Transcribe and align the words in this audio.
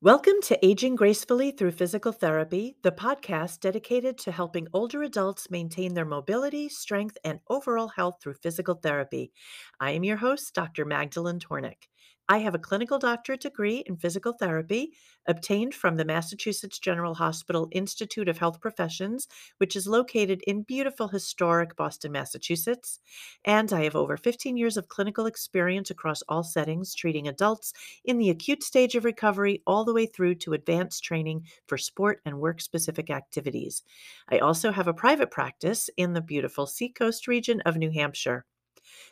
Welcome 0.00 0.40
to 0.42 0.64
Aging 0.64 0.94
Gracefully 0.94 1.50
Through 1.50 1.72
Physical 1.72 2.12
Therapy, 2.12 2.76
the 2.82 2.92
podcast 2.92 3.58
dedicated 3.58 4.16
to 4.18 4.30
helping 4.30 4.68
older 4.72 5.02
adults 5.02 5.50
maintain 5.50 5.94
their 5.94 6.04
mobility, 6.04 6.68
strength, 6.68 7.18
and 7.24 7.40
overall 7.48 7.88
health 7.88 8.18
through 8.22 8.34
physical 8.34 8.76
therapy. 8.76 9.32
I 9.80 9.90
am 9.90 10.04
your 10.04 10.18
host, 10.18 10.54
Dr. 10.54 10.84
Magdalene 10.84 11.40
Tornick. 11.40 11.88
I 12.30 12.38
have 12.38 12.54
a 12.54 12.58
clinical 12.58 12.98
doctorate 12.98 13.40
degree 13.40 13.82
in 13.86 13.96
physical 13.96 14.34
therapy 14.34 14.92
obtained 15.26 15.74
from 15.74 15.96
the 15.96 16.04
Massachusetts 16.04 16.78
General 16.78 17.14
Hospital 17.14 17.68
Institute 17.72 18.28
of 18.28 18.36
Health 18.36 18.60
Professions, 18.60 19.26
which 19.56 19.74
is 19.74 19.86
located 19.86 20.42
in 20.46 20.62
beautiful, 20.62 21.08
historic 21.08 21.74
Boston, 21.74 22.12
Massachusetts. 22.12 23.00
And 23.46 23.72
I 23.72 23.84
have 23.84 23.96
over 23.96 24.18
15 24.18 24.58
years 24.58 24.76
of 24.76 24.88
clinical 24.88 25.24
experience 25.24 25.90
across 25.90 26.22
all 26.28 26.42
settings, 26.42 26.94
treating 26.94 27.28
adults 27.28 27.72
in 28.04 28.18
the 28.18 28.28
acute 28.28 28.62
stage 28.62 28.94
of 28.94 29.06
recovery 29.06 29.62
all 29.66 29.86
the 29.86 29.94
way 29.94 30.04
through 30.04 30.34
to 30.36 30.52
advanced 30.52 31.02
training 31.02 31.46
for 31.66 31.78
sport 31.78 32.20
and 32.26 32.38
work 32.38 32.60
specific 32.60 33.08
activities. 33.08 33.82
I 34.30 34.40
also 34.40 34.70
have 34.70 34.86
a 34.86 34.92
private 34.92 35.30
practice 35.30 35.88
in 35.96 36.12
the 36.12 36.20
beautiful 36.20 36.66
Seacoast 36.66 37.26
region 37.26 37.62
of 37.62 37.78
New 37.78 37.90
Hampshire. 37.90 38.44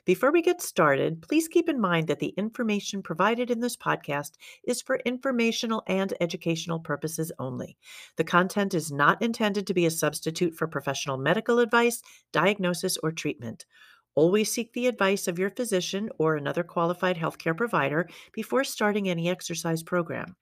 Before 0.04 0.32
we 0.32 0.42
get 0.42 0.62
started, 0.62 1.22
please 1.22 1.48
keep 1.48 1.68
in 1.68 1.80
mind 1.80 2.08
that 2.08 2.18
the 2.18 2.34
information 2.36 3.02
provided 3.02 3.50
in 3.50 3.60
this 3.60 3.76
podcast 3.76 4.32
is 4.64 4.82
for 4.82 4.96
informational 5.04 5.82
and 5.86 6.14
educational 6.20 6.78
purposes 6.78 7.32
only. 7.38 7.76
The 8.16 8.24
content 8.24 8.74
is 8.74 8.92
not 8.92 9.20
intended 9.20 9.66
to 9.66 9.74
be 9.74 9.86
a 9.86 9.90
substitute 9.90 10.54
for 10.54 10.66
professional 10.66 11.18
medical 11.18 11.58
advice, 11.58 12.02
diagnosis, 12.32 12.96
or 13.02 13.12
treatment. 13.12 13.66
Always 14.14 14.50
seek 14.50 14.72
the 14.72 14.86
advice 14.86 15.28
of 15.28 15.38
your 15.38 15.50
physician 15.50 16.08
or 16.18 16.36
another 16.36 16.62
qualified 16.62 17.16
healthcare 17.16 17.56
provider 17.56 18.08
before 18.32 18.64
starting 18.64 19.08
any 19.08 19.28
exercise 19.28 19.82
program. 19.82 20.36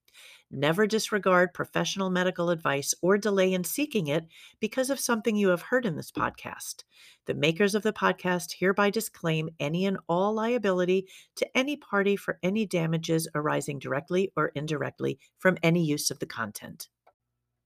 Never 0.50 0.86
disregard 0.86 1.52
professional 1.52 2.10
medical 2.10 2.50
advice 2.50 2.94
or 3.02 3.18
delay 3.18 3.52
in 3.52 3.64
seeking 3.64 4.06
it 4.06 4.26
because 4.60 4.90
of 4.90 5.00
something 5.00 5.36
you 5.36 5.48
have 5.48 5.62
heard 5.62 5.84
in 5.84 5.96
this 5.96 6.12
podcast. 6.12 6.84
The 7.26 7.34
makers 7.34 7.74
of 7.74 7.82
the 7.82 7.92
podcast 7.92 8.54
hereby 8.58 8.90
disclaim 8.90 9.50
any 9.58 9.86
and 9.86 9.98
all 10.08 10.34
liability 10.34 11.08
to 11.36 11.56
any 11.56 11.76
party 11.76 12.16
for 12.16 12.38
any 12.42 12.66
damages 12.66 13.26
arising 13.34 13.78
directly 13.78 14.32
or 14.36 14.52
indirectly 14.54 15.18
from 15.38 15.58
any 15.62 15.84
use 15.84 16.10
of 16.10 16.18
the 16.20 16.26
content. 16.26 16.88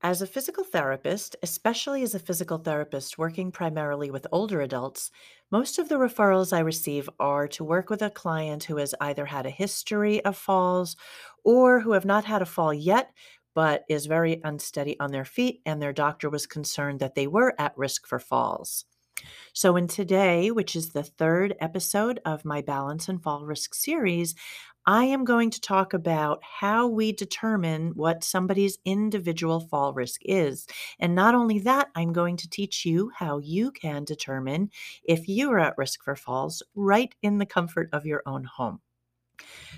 As 0.01 0.21
a 0.21 0.27
physical 0.27 0.63
therapist, 0.63 1.35
especially 1.43 2.03
as 2.03 2.15
a 2.15 2.19
physical 2.19 2.57
therapist 2.57 3.17
working 3.17 3.51
primarily 3.51 4.09
with 4.09 4.27
older 4.31 4.61
adults, 4.61 5.11
most 5.51 5.77
of 5.77 5.89
the 5.89 5.95
referrals 5.95 6.53
I 6.53 6.59
receive 6.59 7.09
are 7.19 7.47
to 7.49 7.63
work 7.65 7.89
with 7.89 8.01
a 8.01 8.09
client 8.09 8.63
who 8.65 8.77
has 8.77 8.95
either 9.01 9.25
had 9.25 9.45
a 9.45 9.49
history 9.49 10.23
of 10.23 10.37
falls 10.37 10.95
or 11.43 11.81
who 11.81 11.91
have 11.91 12.05
not 12.05 12.25
had 12.25 12.41
a 12.41 12.45
fall 12.45 12.73
yet, 12.73 13.11
but 13.53 13.83
is 13.89 14.05
very 14.05 14.39
unsteady 14.43 14.97
on 15.01 15.11
their 15.11 15.25
feet, 15.25 15.61
and 15.65 15.81
their 15.81 15.93
doctor 15.93 16.29
was 16.29 16.47
concerned 16.47 17.01
that 17.01 17.15
they 17.15 17.27
were 17.27 17.53
at 17.59 17.77
risk 17.77 18.07
for 18.07 18.19
falls. 18.19 18.85
So, 19.53 19.75
in 19.75 19.87
today, 19.87 20.51
which 20.51 20.75
is 20.75 20.89
the 20.91 21.03
third 21.03 21.55
episode 21.59 22.19
of 22.25 22.45
my 22.45 22.61
Balance 22.61 23.09
and 23.09 23.21
Fall 23.21 23.45
Risk 23.45 23.73
series, 23.73 24.35
I 24.89 25.05
am 25.05 25.23
going 25.23 25.51
to 25.51 25.61
talk 25.61 25.93
about 25.93 26.41
how 26.43 26.87
we 26.87 27.11
determine 27.11 27.91
what 27.95 28.23
somebody's 28.23 28.79
individual 28.85 29.59
fall 29.59 29.93
risk 29.93 30.21
is. 30.25 30.65
And 30.99 31.13
not 31.13 31.35
only 31.35 31.59
that, 31.59 31.89
I'm 31.93 32.11
going 32.11 32.37
to 32.37 32.49
teach 32.49 32.85
you 32.85 33.11
how 33.15 33.37
you 33.37 33.71
can 33.71 34.03
determine 34.03 34.71
if 35.03 35.27
you 35.27 35.51
are 35.51 35.59
at 35.59 35.77
risk 35.77 36.03
for 36.03 36.15
falls 36.15 36.63
right 36.73 37.13
in 37.21 37.37
the 37.37 37.45
comfort 37.45 37.89
of 37.93 38.07
your 38.07 38.23
own 38.25 38.45
home. 38.45 38.81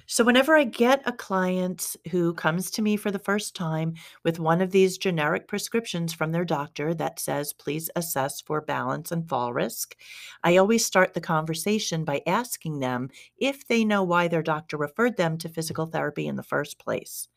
So, 0.08 0.23
whenever 0.23 0.56
I 0.56 0.64
get 0.66 1.02
a 1.06 1.12
client 1.12 1.95
who 2.12 2.34
comes 2.34 2.70
to 2.72 2.81
me 2.81 2.98
for 2.98 3.12
the 3.12 3.20
first 3.20 3.56
time 3.56 3.94
with 4.23 4.39
one 4.39 4.61
of 4.61 4.72
these 4.72 4.98
generic 4.98 5.48
prescriptions 5.48 6.14
from 6.14 6.32
their 6.32 6.45
doctor 6.45 6.94
that 6.95 7.20
says, 7.20 7.54
please 7.54 7.89
assess 7.95 8.42
for 8.42 8.61
balance 8.61 9.11
and 9.11 9.27
fall 9.27 9.54
risk, 9.54 9.95
I 10.44 10.58
always 10.58 10.86
start 10.86 11.14
the 11.14 11.22
conversation 11.22 12.04
by 12.04 12.22
asking 12.27 12.80
them 12.80 13.10
if 13.38 13.67
they 13.67 13.86
know 13.86 14.04
why 14.04 14.27
their 14.27 14.44
doctor 14.44 14.77
referred 14.77 15.17
them 15.17 15.38
to 15.39 15.49
physical 15.49 15.86
therapy 15.86 16.28
in 16.28 16.36
the 16.36 16.43
first 16.43 16.80
place. 16.80 17.28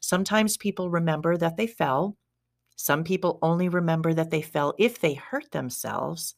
Sometimes 0.00 0.56
people 0.56 0.90
remember 0.90 1.36
that 1.36 1.56
they 1.56 1.66
fell. 1.66 2.16
Some 2.76 3.04
people 3.04 3.38
only 3.42 3.68
remember 3.68 4.14
that 4.14 4.30
they 4.30 4.42
fell 4.42 4.74
if 4.78 5.00
they 5.00 5.14
hurt 5.14 5.50
themselves. 5.52 6.34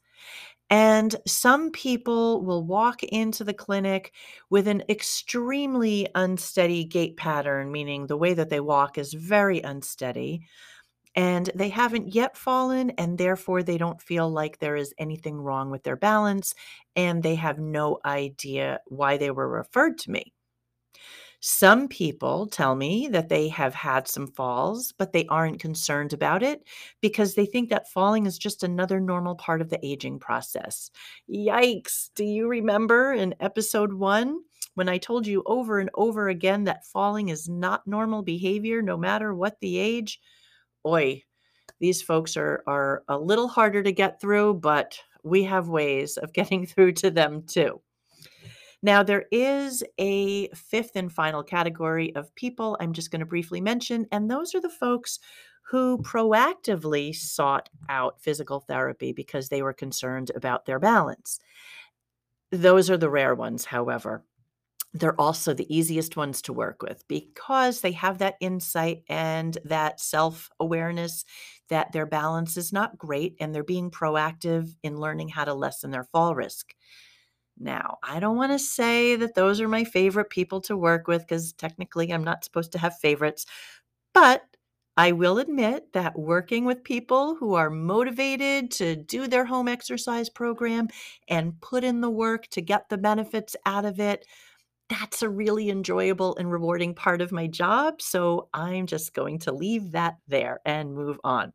And 0.71 1.15
some 1.27 1.71
people 1.71 2.43
will 2.43 2.65
walk 2.65 3.03
into 3.05 3.45
the 3.45 3.55
clinic 3.55 4.13
with 4.51 4.67
an 4.67 4.83
extremely 4.89 6.09
unsteady 6.15 6.85
gait 6.85 7.17
pattern, 7.17 7.71
meaning 7.71 8.07
the 8.07 8.17
way 8.17 8.35
that 8.35 8.51
they 8.51 8.61
walk 8.61 8.99
is 8.99 9.13
very 9.13 9.61
unsteady. 9.61 10.47
And 11.17 11.51
they 11.55 11.69
haven't 11.71 12.15
yet 12.15 12.37
fallen, 12.37 12.91
and 12.93 13.19
therefore 13.19 13.63
they 13.63 13.79
don't 13.79 14.03
feel 14.03 14.31
like 14.31 14.59
there 14.59 14.77
is 14.77 14.95
anything 14.99 15.37
wrong 15.41 15.71
with 15.71 15.85
their 15.85 15.97
balance, 15.97 16.55
and 16.97 17.23
they 17.23 17.37
have 17.37 17.59
no 17.59 17.99
idea 18.05 18.81
why 18.87 19.17
they 19.17 19.31
were 19.31 19.49
referred 19.49 19.99
to 20.01 20.11
me. 20.11 20.33
Some 21.47 21.89
people 21.89 22.47
tell 22.47 22.75
me 22.75 23.07
that 23.09 23.29
they 23.29 23.49
have 23.49 23.75
had 23.75 24.09
some 24.09 24.29
falls, 24.29 24.93
but 24.93 25.13
they 25.13 25.27
aren't 25.27 25.61
concerned 25.61 26.15
about 26.15 26.43
it 26.43 26.67
because 27.03 27.35
they 27.35 27.45
think 27.45 27.69
that 27.69 27.91
falling 27.91 28.25
is 28.25 28.39
just 28.39 28.63
another 28.63 28.99
normal 28.99 29.35
part 29.35 29.61
of 29.61 29.69
the 29.69 29.79
aging 29.85 30.21
process. 30.21 30.91
Yikes. 31.31 32.09
Do 32.15 32.25
you 32.25 32.49
remember 32.49 33.13
in 33.13 33.35
episode 33.41 33.93
one 33.93 34.41
when 34.73 34.89
I 34.89 34.97
told 34.97 35.27
you 35.27 35.43
over 35.45 35.81
and 35.81 35.91
over 35.93 36.31
again 36.31 36.65
that 36.65 36.87
falling 36.87 37.29
is 37.29 37.47
not 37.47 37.87
normal 37.87 38.23
behavior 38.23 38.81
no 38.81 38.97
matter 38.97 39.35
what 39.35 39.61
the 39.61 39.77
age? 39.77 40.23
Oi, 40.87 41.25
these 41.79 42.01
folks 42.01 42.39
are, 42.39 42.65
are 42.67 43.03
a 43.07 43.19
little 43.19 43.49
harder 43.49 43.83
to 43.83 43.93
get 43.93 44.19
through, 44.19 44.55
but 44.55 44.99
we 45.23 45.45
have 45.45 45.69
ways 45.69 46.17
of 46.17 46.33
getting 46.33 46.65
through 46.67 46.93
to 46.93 47.11
them 47.11 47.43
too. 47.47 47.83
Now, 48.85 49.03
there 49.03 49.25
is 49.33 49.83
a 49.99 50.49
fifth 50.49 50.91
and 50.95 51.11
final 51.11 51.43
category 51.43 52.15
of 52.15 52.35
people 52.35 52.77
I'm 52.79 52.93
just 52.93 53.11
going 53.11 53.21
to 53.21 53.27
briefly 53.27 53.63
mention, 53.63 54.07
and 54.13 54.31
those 54.31 54.55
are 54.55 54.61
the 54.61 54.69
folks 54.69 55.19
who 55.71 55.97
proactively 56.03 57.15
sought 57.17 57.71
out 57.89 58.21
physical 58.21 58.61
therapy 58.61 59.13
because 59.13 59.49
they 59.49 59.63
were 59.63 59.73
concerned 59.73 60.33
about 60.35 60.67
their 60.67 60.79
balance. 60.79 61.41
Those 62.53 62.91
are 62.91 62.99
the 62.99 63.09
rare 63.09 63.35
ones, 63.35 63.65
however. 63.65 64.23
They're 64.93 65.19
also 65.19 65.55
the 65.55 65.75
easiest 65.75 66.19
ones 66.19 66.43
to 66.43 66.53
work 66.53 66.83
with 66.83 67.09
because 67.09 67.81
they 67.81 67.93
have 67.93 68.19
that 68.19 68.37
insight 68.39 69.03
and 69.09 69.57
that 69.65 69.99
self 69.99 70.51
awareness 70.61 71.25
that 71.71 71.93
their 71.93 72.05
balance 72.05 72.59
is 72.59 72.71
not 72.71 72.99
great 72.99 73.35
and 73.41 73.55
they're 73.55 73.65
being 73.65 73.91
proactive 73.91 74.77
in 74.83 75.01
learning 75.01 75.31
how 75.31 75.47
to 75.47 75.55
lessen 75.55 75.91
their 75.91 76.05
fall 76.05 76.35
risk. 76.35 76.75
Now, 77.59 77.99
I 78.03 78.21
don't 78.21 78.37
want 78.37 78.53
to 78.53 78.59
say 78.59 79.17
that 79.17 79.35
those 79.35 79.61
are 79.61 79.69
my 79.69 79.85
favorite 79.85 80.31
people 80.31 80.61
to 80.63 80.77
work 80.77 81.07
with 81.07 81.23
because 81.23 81.53
technically 81.53 82.13
I'm 82.13 82.25
not 82.25 82.45
supposed 82.45 82.73
to 82.73 82.79
have 82.79 82.99
favorites, 82.99 83.47
but 84.15 84.43
I 84.97 85.13
will 85.13 85.39
admit 85.39 85.93
that 85.93 86.19
working 86.19 86.65
with 86.65 86.85
people 86.85 87.37
who 87.37 87.55
are 87.55 87.71
motivated 87.71 88.71
to 88.73 88.97
do 88.97 89.27
their 89.29 89.45
home 89.45 89.69
exercise 89.69 90.31
program 90.31 90.89
and 91.29 91.61
put 91.61 91.85
in 91.85 92.01
the 92.01 92.11
work 92.11 92.47
to 92.49 92.61
get 92.63 92.89
the 92.89 92.99
benefits 92.99 93.57
out 93.67 93.85
of 93.85 94.01
it, 94.01 94.27
that's 94.91 95.23
a 95.23 95.29
really 95.31 95.71
enjoyable 95.71 96.37
and 96.37 96.51
rewarding 96.53 96.95
part 96.95 97.23
of 97.23 97.33
my 97.33 97.47
job. 97.49 98.03
So 98.03 98.49
I'm 98.55 98.87
just 98.87 99.15
going 99.15 99.41
to 99.41 99.53
leave 99.53 99.93
that 99.93 100.17
there 100.29 100.61
and 100.67 100.95
move 100.95 101.21
on. 101.25 101.53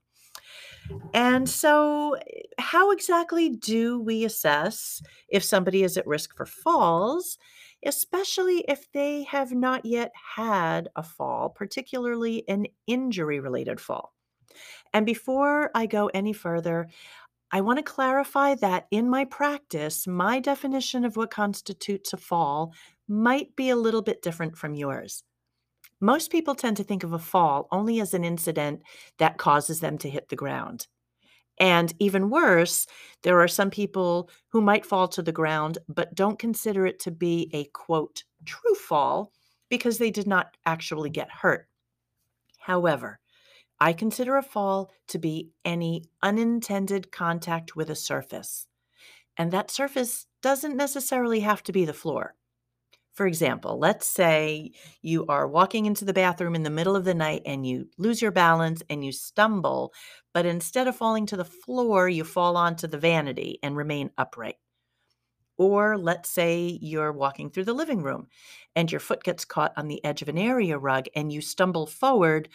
And 1.14 1.50
so, 1.50 2.16
how 2.60 2.92
exactly 2.92 3.50
do 3.50 4.00
we 4.00 4.24
assess 4.24 5.02
if 5.28 5.44
somebody 5.44 5.84
is 5.84 5.98
at 5.98 6.06
risk 6.08 6.36
for 6.36 6.46
falls, 6.46 7.38
especially 7.84 8.60
if 8.68 8.92
they 8.92 9.24
have 9.24 9.52
not 9.52 9.86
yet 9.86 10.12
had 10.36 10.90
a 10.96 11.04
fall, 11.04 11.50
particularly 11.50 12.48
an 12.48 12.68
injury 12.86 13.40
related 13.40 13.80
fall? 13.82 14.14
And 14.94 15.06
before 15.06 15.72
I 15.76 15.86
go 15.88 16.08
any 16.08 16.34
further, 16.34 16.88
I 17.52 17.62
want 17.62 17.78
to 17.80 17.84
clarify 17.84 18.56
that 18.56 18.88
in 18.92 19.10
my 19.10 19.26
practice, 19.26 20.08
my 20.08 20.40
definition 20.40 21.06
of 21.06 21.18
what 21.18 21.32
constitutes 21.32 22.14
a 22.14 22.18
fall 22.18 22.74
might 23.08 23.56
be 23.56 23.70
a 23.70 23.76
little 23.76 24.02
bit 24.04 24.22
different 24.22 24.58
from 24.58 24.76
yours. 24.76 25.24
Most 26.02 26.32
people 26.32 26.56
tend 26.56 26.78
to 26.78 26.84
think 26.84 27.04
of 27.04 27.14
a 27.14 27.20
fall 27.20 27.68
only 27.72 28.00
as 28.00 28.14
an 28.14 28.24
incident 28.24 28.82
that 29.18 29.38
causes 29.38 29.80
them 29.80 29.98
to 30.00 30.10
hit 30.10 30.30
the 30.30 30.36
ground. 30.36 30.88
And 31.60 31.94
even 32.00 32.30
worse, 32.30 32.88
there 33.24 33.42
are 33.42 33.48
some 33.48 33.70
people 33.70 34.30
who 34.50 34.62
might 34.62 34.86
fall 34.86 35.08
to 35.10 35.22
the 35.22 35.32
ground 35.32 35.78
but 35.90 36.16
don't 36.16 36.40
consider 36.40 36.86
it 36.86 37.00
to 37.02 37.12
be 37.12 37.50
a 37.54 37.66
quote, 37.66 38.24
true 38.46 38.76
fall 38.76 39.34
because 39.70 39.98
they 39.98 40.12
did 40.12 40.28
not 40.28 40.56
actually 40.66 41.10
get 41.10 41.30
hurt. 41.30 41.68
However, 42.60 43.20
I 43.80 43.94
consider 43.94 44.38
a 44.38 44.44
fall 44.44 44.92
to 45.10 45.20
be 45.20 45.52
any 45.66 46.06
unintended 46.22 47.12
contact 47.12 47.76
with 47.76 47.90
a 47.90 47.96
surface. 47.96 48.68
And 49.38 49.52
that 49.52 49.72
surface 49.72 50.28
doesn't 50.42 50.78
necessarily 50.78 51.42
have 51.42 51.64
to 51.64 51.72
be 51.74 51.86
the 51.86 51.94
floor. 51.94 52.36
For 53.20 53.28
example, 53.28 53.78
let's 53.78 54.08
say 54.08 54.72
you 55.02 55.26
are 55.26 55.46
walking 55.46 55.86
into 55.86 56.06
the 56.06 56.14
bathroom 56.14 56.56
in 56.56 56.64
the 56.64 56.70
middle 56.70 56.96
of 56.96 57.04
the 57.04 57.14
night 57.14 57.42
and 57.46 57.68
you 57.68 57.90
lose 57.98 58.22
your 58.22 58.32
balance 58.32 58.82
and 58.90 59.04
you 59.04 59.12
stumble, 59.12 59.92
but 60.34 60.46
instead 60.46 60.88
of 60.88 60.96
falling 60.96 61.26
to 61.26 61.36
the 61.36 61.44
floor, 61.44 62.08
you 62.08 62.24
fall 62.24 62.56
onto 62.56 62.88
the 62.88 62.98
vanity 62.98 63.60
and 63.62 63.76
remain 63.76 64.12
upright. 64.18 64.56
Or 65.58 65.98
let's 65.98 66.30
say 66.30 66.80
you're 66.82 67.12
walking 67.12 67.50
through 67.50 67.66
the 67.66 67.74
living 67.74 68.04
room 68.04 68.28
and 68.74 68.90
your 68.90 69.02
foot 69.02 69.22
gets 69.22 69.44
caught 69.44 69.74
on 69.76 69.90
the 69.90 70.02
edge 70.06 70.22
of 70.22 70.30
an 70.30 70.38
area 70.38 70.78
rug 70.78 71.08
and 71.14 71.30
you 71.30 71.42
stumble 71.42 71.88
forward, 71.88 72.48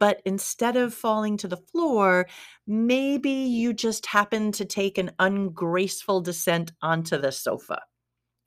but 0.00 0.20
instead 0.24 0.74
of 0.74 0.92
falling 0.92 1.36
to 1.36 1.46
the 1.46 1.56
floor, 1.56 2.26
maybe 2.66 3.30
you 3.30 3.72
just 3.72 4.04
happen 4.06 4.50
to 4.50 4.64
take 4.64 4.98
an 4.98 5.12
ungraceful 5.20 6.20
descent 6.22 6.72
onto 6.82 7.18
the 7.18 7.30
sofa. 7.30 7.82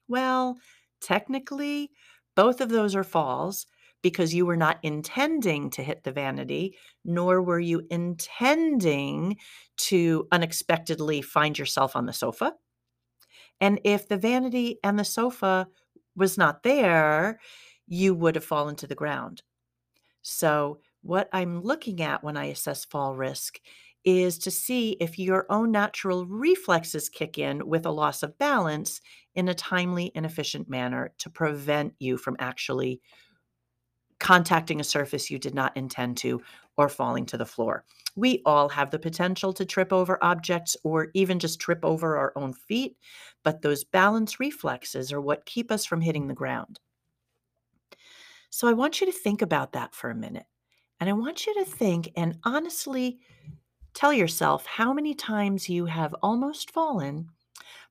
Well, 0.09 0.57
technically, 1.01 1.92
both 2.36 2.62
of 2.62 2.69
those 2.69 2.95
are 2.95 3.03
falls 3.03 3.68
because 4.01 4.33
you 4.33 4.45
were 4.45 4.57
not 4.57 4.80
intending 4.83 5.69
to 5.71 5.83
hit 5.83 6.03
the 6.03 6.12
vanity, 6.12 6.75
nor 7.06 7.42
were 7.42 7.59
you 7.59 7.86
intending 7.92 9.38
to 9.77 10.27
unexpectedly 10.31 11.21
find 11.21 11.57
yourself 11.59 11.95
on 11.95 12.06
the 12.06 12.13
sofa. 12.13 12.53
And 13.59 13.80
if 13.83 14.07
the 14.07 14.18
vanity 14.18 14.80
and 14.83 14.98
the 14.98 15.06
sofa 15.06 15.68
was 16.15 16.38
not 16.38 16.63
there, 16.63 17.39
you 17.88 18.13
would 18.15 18.36
have 18.36 18.45
fallen 18.45 18.75
to 18.77 18.88
the 18.88 18.95
ground. 18.95 19.44
So, 20.21 20.80
what 21.04 21.30
I'm 21.33 21.62
looking 21.62 22.01
at 22.01 22.24
when 22.24 22.38
I 22.38 22.45
assess 22.45 22.86
fall 22.86 23.15
risk 23.15 23.59
is 24.03 24.38
to 24.39 24.51
see 24.51 24.98
if 25.00 25.19
your 25.19 25.45
own 25.50 25.71
natural 25.71 26.25
reflexes 26.25 27.09
kick 27.09 27.38
in 27.38 27.68
with 27.68 27.86
a 27.86 27.92
loss 27.92 28.24
of 28.24 28.38
balance 28.38 29.01
in 29.36 29.48
a 29.48 29.53
timely 29.53 30.12
and 30.15 30.25
efficient 30.25 30.69
manner 30.69 31.13
to 31.19 31.30
prevent 31.30 31.94
you 32.00 32.18
from 32.18 32.36
actually 32.39 33.01
contacting 34.19 34.80
a 34.80 34.83
surface 34.83 35.31
you 35.31 35.39
did 35.39 35.56
not 35.56 35.75
intend 35.75 36.15
to 36.15 36.42
or 36.77 36.88
falling 36.88 37.25
to 37.25 37.38
the 37.38 37.45
floor. 37.45 37.83
We 38.15 38.42
all 38.45 38.69
have 38.69 38.92
the 38.92 39.00
potential 39.00 39.51
to 39.53 39.65
trip 39.65 39.92
over 39.92 40.24
objects 40.24 40.77
or 40.83 41.09
even 41.13 41.39
just 41.39 41.59
trip 41.59 41.80
over 41.83 42.18
our 42.18 42.31
own 42.36 42.54
feet, 42.54 42.97
but 43.44 43.62
those 43.62 43.83
balance 43.83 44.39
reflexes 44.39 45.12
are 45.12 45.21
what 45.21 45.45
keep 45.45 45.71
us 45.71 45.86
from 45.86 46.01
hitting 46.01 46.27
the 46.27 46.36
ground. 46.36 46.80
So 48.51 48.68
I 48.68 48.74
want 48.74 49.01
you 49.01 49.07
to 49.07 49.13
think 49.13 49.42
about 49.42 49.71
that 49.74 49.95
for 49.95 50.09
a 50.09 50.15
minute. 50.15 50.45
And 51.00 51.09
I 51.09 51.13
want 51.13 51.47
you 51.47 51.54
to 51.56 51.65
think 51.65 52.12
and 52.15 52.38
honestly 52.44 53.19
tell 53.94 54.14
yourself 54.14 54.66
how 54.66 54.94
many 54.94 55.14
times 55.14 55.70
you 55.70 55.86
have 55.86 56.16
almost 56.22 56.72
fallen, 56.72 57.30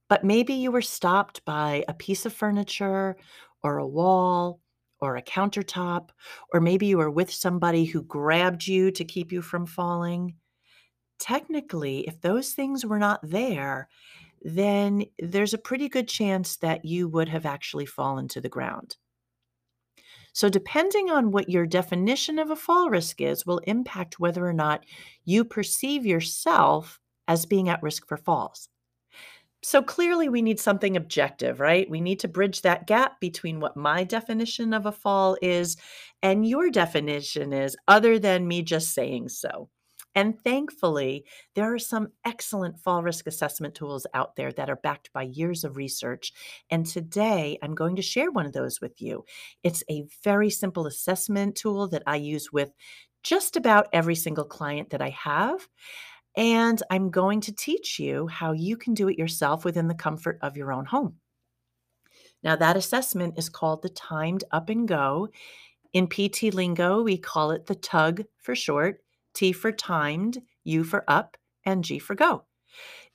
but 0.09 0.25
maybe 0.25 0.55
you 0.55 0.71
were 0.73 0.83
stopped 0.83 1.45
by 1.45 1.85
a 1.89 1.95
piece 1.95 2.27
of 2.27 2.33
furniture 2.33 3.17
or 3.63 3.79
a 3.79 3.87
wall 3.87 4.61
or 5.01 5.17
a 5.17 5.23
countertop, 5.23 6.11
or 6.53 6.61
maybe 6.61 6.87
you 6.87 6.99
were 6.99 7.11
with 7.11 7.33
somebody 7.33 7.85
who 7.85 8.03
grabbed 8.03 8.67
you 8.67 8.91
to 8.91 9.05
keep 9.05 9.33
you 9.33 9.41
from 9.43 9.67
falling. 9.67 10.35
Technically, 11.19 12.07
if 12.09 12.21
those 12.21 12.53
things 12.53 12.85
were 12.85 12.99
not 12.99 13.21
there, 13.23 13.89
then 14.43 15.05
there's 15.19 15.55
a 15.55 15.59
pretty 15.59 15.89
good 15.89 16.09
chance 16.09 16.57
that 16.57 16.85
you 16.85 17.09
would 17.09 17.29
have 17.29 17.47
actually 17.47 17.87
fallen 17.87 18.29
to 18.29 18.41
the 18.41 18.49
ground. 18.49 18.97
So, 20.33 20.49
depending 20.49 21.11
on 21.11 21.31
what 21.31 21.49
your 21.49 21.67
definition 21.67 22.39
of 22.39 22.51
a 22.51 22.57
fall 22.57 22.91
risk 22.91 23.21
is, 23.21 23.47
will 23.47 23.59
impact 23.59 24.21
whether 24.21 24.47
or 24.47 24.53
not 24.53 24.85
you 25.25 25.45
perceive 25.45 26.07
yourself 26.07 27.01
as 27.29 27.47
being 27.47 27.69
at 27.69 27.83
risk 27.83 28.07
for 28.09 28.17
falls. 28.17 28.69
So 29.63 29.83
clearly, 29.83 30.29
we 30.29 30.41
need 30.43 30.59
something 30.59 30.97
objective, 30.97 31.61
right? 31.61 31.89
We 31.89 32.01
need 32.01 32.21
to 32.21 32.29
bridge 32.29 32.63
that 32.63 32.87
gap 32.87 33.21
between 33.21 33.61
what 33.61 33.77
my 33.77 34.05
definition 34.05 34.73
of 34.73 34.87
a 34.87 34.93
fall 34.93 35.37
is 35.43 35.77
and 36.23 36.47
your 36.49 36.71
definition 36.71 37.53
is, 37.53 37.77
other 37.87 38.19
than 38.19 38.49
me 38.49 38.63
just 38.63 38.95
saying 38.95 39.29
so. 39.29 39.69
And 40.15 40.39
thankfully, 40.43 41.25
there 41.55 41.73
are 41.73 41.79
some 41.79 42.09
excellent 42.25 42.81
fall 42.81 43.03
risk 43.03 43.27
assessment 43.27 43.75
tools 43.75 44.07
out 44.13 44.35
there 44.37 44.53
that 44.53 44.69
are 44.69 44.77
backed 44.77 45.13
by 45.13 45.23
years 45.23 45.63
of 45.63 45.77
research. 45.77 46.33
And 46.69 46.85
today 46.85 47.59
I'm 47.63 47.75
going 47.75 47.97
to 47.97 48.03
share 48.03 48.31
one 48.31 48.47
of 48.47 48.53
those 48.53 48.81
with 48.81 49.01
you. 49.01 49.25
It's 49.63 49.85
a 49.89 50.07
very 50.25 50.51
simple 50.51 50.87
assessment 50.87 51.55
tool 51.57 51.89
that 51.89 52.03
I 52.07 52.17
use 52.17 52.53
with 52.53 52.71
just 53.23 53.57
about 53.57 53.89
every 53.93 54.17
single 54.17 54.45
client 54.45 54.91
that 54.91 55.03
I 55.03 55.11
have. 55.11 55.69
And 56.37 56.83
I'm 56.91 57.11
going 57.11 57.41
to 57.43 57.53
teach 57.55 57.99
you 57.99 58.27
how 58.29 58.53
you 58.53 58.77
can 58.77 58.95
do 58.95 59.09
it 59.09 59.19
yourself 59.19 59.65
within 59.65 59.89
the 59.89 59.95
comfort 59.95 60.39
of 60.43 60.57
your 60.57 60.73
own 60.73 60.87
home. 60.87 61.17
Now, 62.43 62.57
that 62.57 62.77
assessment 62.77 63.35
is 63.37 63.49
called 63.49 63.83
the 63.83 63.91
Timed 63.91 64.45
Up 64.51 64.71
and 64.71 64.89
Go. 64.89 65.29
In 65.93 66.07
PT 66.07 66.55
lingo, 66.55 67.03
we 67.03 67.19
call 67.19 67.51
it 67.51 67.67
the 67.67 67.75
TUG 67.75 68.25
for 68.39 68.55
short 68.55 69.03
T 69.35 69.53
for 69.53 69.73
timed, 69.73 70.43
U 70.65 70.85
for 70.85 71.05
up, 71.09 71.37
and 71.65 71.85
G 71.85 71.99
for 71.99 72.15
go. 72.15 72.45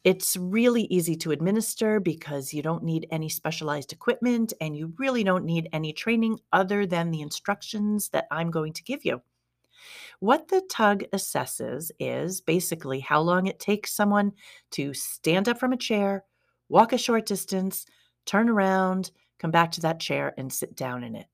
It's 0.04 0.38
really 0.38 0.84
easy 0.84 1.16
to 1.18 1.32
administer 1.32 2.00
because 2.00 2.54
you 2.54 2.62
don't 2.62 2.84
need 2.84 3.08
any 3.10 3.28
specialized 3.28 3.92
equipment 3.92 4.54
and 4.62 4.78
you 4.78 4.94
really 5.00 5.24
don't 5.24 5.46
need 5.46 5.68
any 5.74 5.94
training 5.94 6.40
other 6.54 6.86
than 6.86 7.10
the 7.10 7.22
instructions 7.22 8.10
that 8.10 8.28
I'm 8.30 8.52
going 8.52 8.74
to 8.74 8.84
give 8.84 9.04
you. 9.04 9.22
What 10.20 10.48
the 10.48 10.62
tug 10.70 11.04
assesses 11.12 11.92
is 12.00 12.40
basically 12.40 13.00
how 13.00 13.22
long 13.22 13.48
it 13.48 13.60
takes 13.60 13.94
someone 13.94 14.34
to 14.72 14.94
stand 14.94 15.50
up 15.50 15.60
from 15.60 15.74
a 15.74 15.78
chair, 15.78 16.24
walk 16.70 16.94
a 16.94 16.98
short 16.98 17.26
distance, 17.26 17.86
turn 18.26 18.48
around, 18.48 19.12
come 19.40 19.52
back 19.52 19.72
to 19.72 19.82
that 19.82 20.00
chair, 20.00 20.34
and 20.38 20.54
sit 20.54 20.76
down 20.76 21.04
in 21.04 21.16
it. 21.16 21.28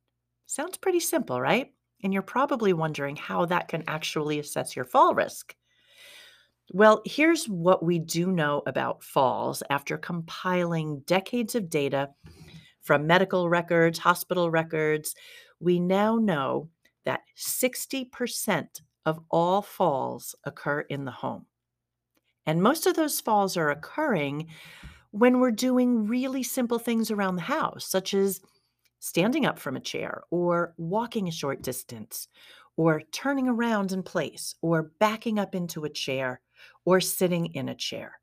Sounds 0.45 0.77
pretty 0.77 0.99
simple, 0.99 1.39
right? 1.39 1.73
And 2.03 2.13
you're 2.13 2.21
probably 2.21 2.73
wondering 2.73 3.15
how 3.15 3.45
that 3.45 3.67
can 3.67 3.83
actually 3.87 4.39
assess 4.39 4.75
your 4.75 4.85
fall 4.85 5.13
risk. 5.13 5.55
Well, 6.73 7.01
here's 7.05 7.45
what 7.47 7.83
we 7.83 7.99
do 7.99 8.31
know 8.31 8.63
about 8.65 9.03
falls 9.03 9.61
after 9.69 9.97
compiling 9.97 11.01
decades 11.05 11.53
of 11.55 11.69
data 11.69 12.09
from 12.81 13.07
medical 13.07 13.49
records, 13.49 13.99
hospital 13.99 14.49
records. 14.49 15.13
We 15.59 15.79
now 15.79 16.15
know 16.15 16.69
that 17.05 17.21
60% 17.37 18.81
of 19.05 19.19
all 19.29 19.61
falls 19.61 20.35
occur 20.45 20.81
in 20.81 21.05
the 21.05 21.11
home. 21.11 21.45
And 22.45 22.61
most 22.61 22.87
of 22.87 22.95
those 22.95 23.21
falls 23.21 23.57
are 23.57 23.69
occurring 23.69 24.47
when 25.11 25.39
we're 25.39 25.51
doing 25.51 26.07
really 26.07 26.43
simple 26.43 26.79
things 26.79 27.11
around 27.11 27.35
the 27.35 27.41
house, 27.41 27.85
such 27.85 28.13
as 28.13 28.41
standing 29.01 29.45
up 29.45 29.59
from 29.59 29.75
a 29.75 29.81
chair 29.81 30.21
or 30.29 30.73
walking 30.77 31.27
a 31.27 31.31
short 31.31 31.61
distance 31.63 32.27
or 32.77 33.01
turning 33.11 33.49
around 33.49 33.91
in 33.91 34.03
place 34.03 34.55
or 34.61 34.91
backing 34.99 35.39
up 35.39 35.55
into 35.55 35.83
a 35.83 35.89
chair 35.89 36.39
or 36.85 37.01
sitting 37.01 37.47
in 37.47 37.67
a 37.67 37.75
chair. 37.75 38.19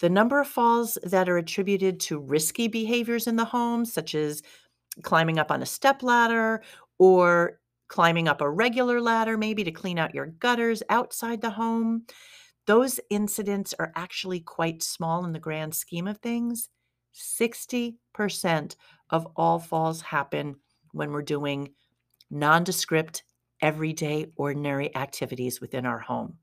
The 0.00 0.10
number 0.10 0.40
of 0.40 0.46
falls 0.46 0.98
that 1.02 1.28
are 1.28 1.38
attributed 1.38 2.00
to 2.00 2.20
risky 2.20 2.68
behaviors 2.68 3.26
in 3.26 3.36
the 3.36 3.44
home, 3.46 3.84
such 3.84 4.14
as 4.14 4.42
climbing 5.02 5.38
up 5.38 5.50
on 5.50 5.62
a 5.62 5.66
step 5.66 6.02
ladder 6.02 6.62
or 6.98 7.58
climbing 7.88 8.28
up 8.28 8.40
a 8.42 8.50
regular 8.50 9.00
ladder, 9.00 9.38
maybe 9.38 9.64
to 9.64 9.70
clean 9.70 9.98
out 9.98 10.14
your 10.14 10.26
gutters 10.26 10.82
outside 10.90 11.40
the 11.40 11.50
home. 11.50 12.04
Those 12.66 13.00
incidents 13.10 13.74
are 13.78 13.92
actually 13.96 14.40
quite 14.40 14.82
small 14.82 15.24
in 15.24 15.32
the 15.32 15.38
grand 15.38 15.74
scheme 15.74 16.06
of 16.06 16.18
things. 16.18 16.68
60% 17.14 18.76
of 19.10 19.26
all 19.36 19.58
falls 19.58 20.00
happen 20.00 20.56
when 20.92 21.10
we're 21.10 21.22
doing 21.22 21.72
nondescript, 22.30 23.24
everyday, 23.60 24.26
ordinary 24.36 24.94
activities 24.96 25.60
within 25.60 25.86
our 25.86 25.98
home. 25.98 26.38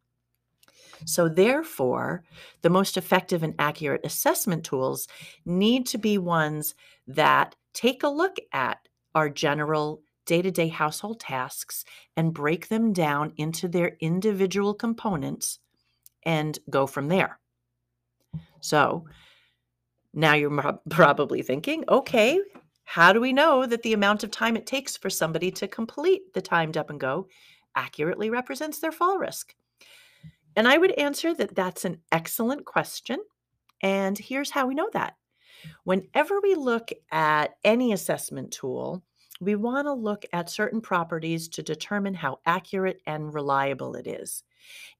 So, 1.05 1.29
therefore, 1.29 2.23
the 2.61 2.69
most 2.69 2.97
effective 2.97 3.43
and 3.43 3.55
accurate 3.57 4.01
assessment 4.03 4.65
tools 4.65 5.07
need 5.45 5.85
to 5.87 5.97
be 5.97 6.17
ones 6.17 6.75
that 7.07 7.55
take 7.73 8.03
a 8.03 8.09
look 8.09 8.35
at 8.51 8.79
our 9.15 9.29
general 9.29 10.01
day 10.25 10.41
to 10.41 10.51
day 10.51 10.67
household 10.67 11.19
tasks 11.19 11.85
and 12.17 12.33
break 12.33 12.67
them 12.67 12.93
down 12.93 13.33
into 13.37 13.67
their 13.67 13.97
individual 13.99 14.73
components 14.73 15.59
and 16.23 16.59
go 16.69 16.85
from 16.85 17.07
there. 17.07 17.39
So 18.59 19.05
now 20.13 20.33
you're 20.33 20.79
probably 20.89 21.41
thinking, 21.41 21.83
okay, 21.89 22.39
how 22.83 23.13
do 23.13 23.21
we 23.21 23.33
know 23.33 23.65
that 23.65 23.83
the 23.83 23.93
amount 23.93 24.23
of 24.23 24.31
time 24.31 24.57
it 24.57 24.65
takes 24.65 24.97
for 24.97 25.09
somebody 25.09 25.51
to 25.51 25.67
complete 25.67 26.33
the 26.33 26.41
timed 26.41 26.75
up 26.75 26.89
and 26.89 26.99
go 26.99 27.27
accurately 27.75 28.29
represents 28.29 28.79
their 28.79 28.91
fall 28.91 29.19
risk? 29.19 29.53
And 30.55 30.67
I 30.67 30.77
would 30.77 30.91
answer 30.93 31.33
that 31.35 31.55
that's 31.55 31.85
an 31.85 32.01
excellent 32.11 32.65
question. 32.65 33.19
And 33.81 34.17
here's 34.17 34.51
how 34.51 34.67
we 34.67 34.75
know 34.75 34.89
that. 34.93 35.15
Whenever 35.83 36.39
we 36.41 36.55
look 36.55 36.89
at 37.11 37.55
any 37.63 37.93
assessment 37.93 38.51
tool, 38.51 39.03
we 39.39 39.55
want 39.55 39.85
to 39.85 39.93
look 39.93 40.25
at 40.33 40.49
certain 40.49 40.81
properties 40.81 41.47
to 41.49 41.63
determine 41.63 42.13
how 42.13 42.39
accurate 42.45 43.01
and 43.05 43.33
reliable 43.33 43.95
it 43.95 44.07
is. 44.07 44.43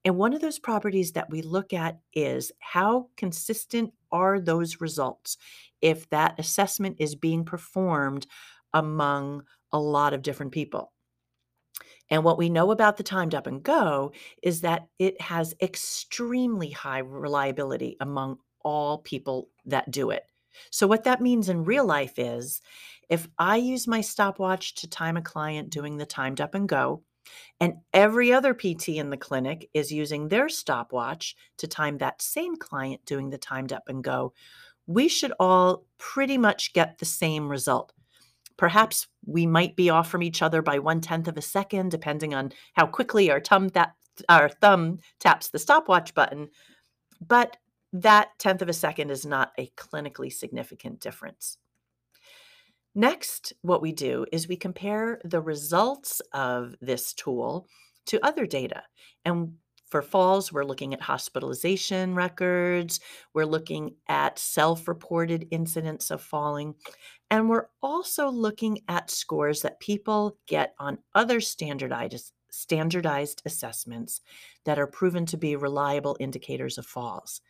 And 0.04 0.16
one 0.16 0.32
of 0.32 0.40
those 0.40 0.58
properties 0.58 1.12
that 1.12 1.30
we 1.30 1.42
look 1.42 1.72
at 1.72 1.98
is 2.12 2.52
how 2.58 3.08
consistent 3.16 3.92
are 4.12 4.40
those 4.40 4.80
results 4.80 5.36
if 5.80 6.08
that 6.10 6.38
assessment 6.38 6.96
is 6.98 7.14
being 7.14 7.44
performed 7.44 8.26
among 8.74 9.42
a 9.72 9.78
lot 9.78 10.12
of 10.12 10.22
different 10.22 10.52
people. 10.52 10.92
And 12.10 12.24
what 12.24 12.38
we 12.38 12.50
know 12.50 12.72
about 12.72 12.96
the 12.96 13.02
timed 13.02 13.34
up 13.34 13.46
and 13.46 13.62
go 13.62 14.12
is 14.42 14.62
that 14.62 14.88
it 14.98 15.20
has 15.20 15.54
extremely 15.62 16.70
high 16.70 16.98
reliability 16.98 17.96
among 18.00 18.38
all 18.62 18.98
people 18.98 19.48
that 19.66 19.90
do 19.90 20.10
it. 20.10 20.24
So, 20.70 20.86
what 20.86 21.04
that 21.04 21.20
means 21.20 21.48
in 21.48 21.64
real 21.64 21.86
life 21.86 22.18
is 22.18 22.60
if 23.08 23.28
I 23.38 23.56
use 23.56 23.86
my 23.86 24.00
stopwatch 24.00 24.74
to 24.76 24.88
time 24.88 25.16
a 25.16 25.22
client 25.22 25.70
doing 25.70 25.96
the 25.96 26.06
timed 26.06 26.40
up 26.40 26.54
and 26.54 26.68
go, 26.68 27.02
and 27.60 27.74
every 27.92 28.32
other 28.32 28.54
PT 28.54 28.90
in 28.90 29.10
the 29.10 29.16
clinic 29.16 29.68
is 29.74 29.92
using 29.92 30.28
their 30.28 30.48
stopwatch 30.48 31.36
to 31.58 31.66
time 31.66 31.98
that 31.98 32.22
same 32.22 32.56
client 32.56 33.04
doing 33.04 33.30
the 33.30 33.38
timed 33.38 33.72
up 33.72 33.84
and 33.88 34.02
go, 34.02 34.32
we 34.86 35.08
should 35.08 35.32
all 35.38 35.84
pretty 35.98 36.38
much 36.38 36.72
get 36.72 36.98
the 36.98 37.04
same 37.04 37.48
result. 37.48 37.92
Perhaps 38.56 39.06
we 39.24 39.46
might 39.46 39.76
be 39.76 39.90
off 39.90 40.10
from 40.10 40.22
each 40.22 40.42
other 40.42 40.62
by 40.62 40.78
one 40.78 41.00
tenth 41.00 41.28
of 41.28 41.36
a 41.36 41.42
second, 41.42 41.90
depending 41.90 42.34
on 42.34 42.52
how 42.74 42.86
quickly 42.86 43.30
our 43.30 43.40
thumb, 43.40 43.68
that, 43.68 43.94
our 44.28 44.48
thumb 44.48 44.98
taps 45.18 45.48
the 45.48 45.58
stopwatch 45.58 46.14
button. 46.14 46.48
But 47.26 47.56
that 47.92 48.30
tenth 48.38 48.62
of 48.62 48.68
a 48.68 48.74
second 48.74 49.10
is 49.10 49.24
not 49.26 49.52
a 49.58 49.68
clinically 49.76 50.32
significant 50.32 51.00
difference. 51.00 51.58
Next, 52.94 53.52
what 53.62 53.82
we 53.82 53.92
do 53.92 54.26
is 54.32 54.48
we 54.48 54.56
compare 54.56 55.20
the 55.24 55.40
results 55.40 56.20
of 56.32 56.74
this 56.80 57.12
tool 57.14 57.68
to 58.06 58.24
other 58.24 58.46
data. 58.46 58.82
And 59.24 59.54
for 59.90 60.02
falls, 60.02 60.52
we're 60.52 60.64
looking 60.64 60.94
at 60.94 61.00
hospitalization 61.00 62.14
records, 62.14 63.00
we're 63.34 63.44
looking 63.44 63.96
at 64.08 64.38
self 64.38 64.86
reported 64.86 65.48
incidents 65.50 66.10
of 66.10 66.22
falling, 66.22 66.74
and 67.30 67.48
we're 67.48 67.66
also 67.82 68.28
looking 68.30 68.80
at 68.88 69.10
scores 69.10 69.62
that 69.62 69.80
people 69.80 70.38
get 70.46 70.74
on 70.78 70.98
other 71.14 71.40
standardized, 71.40 72.32
standardized 72.50 73.42
assessments 73.44 74.20
that 74.64 74.78
are 74.78 74.86
proven 74.86 75.26
to 75.26 75.36
be 75.36 75.56
reliable 75.56 76.16
indicators 76.20 76.78
of 76.78 76.86
falls. 76.86 77.40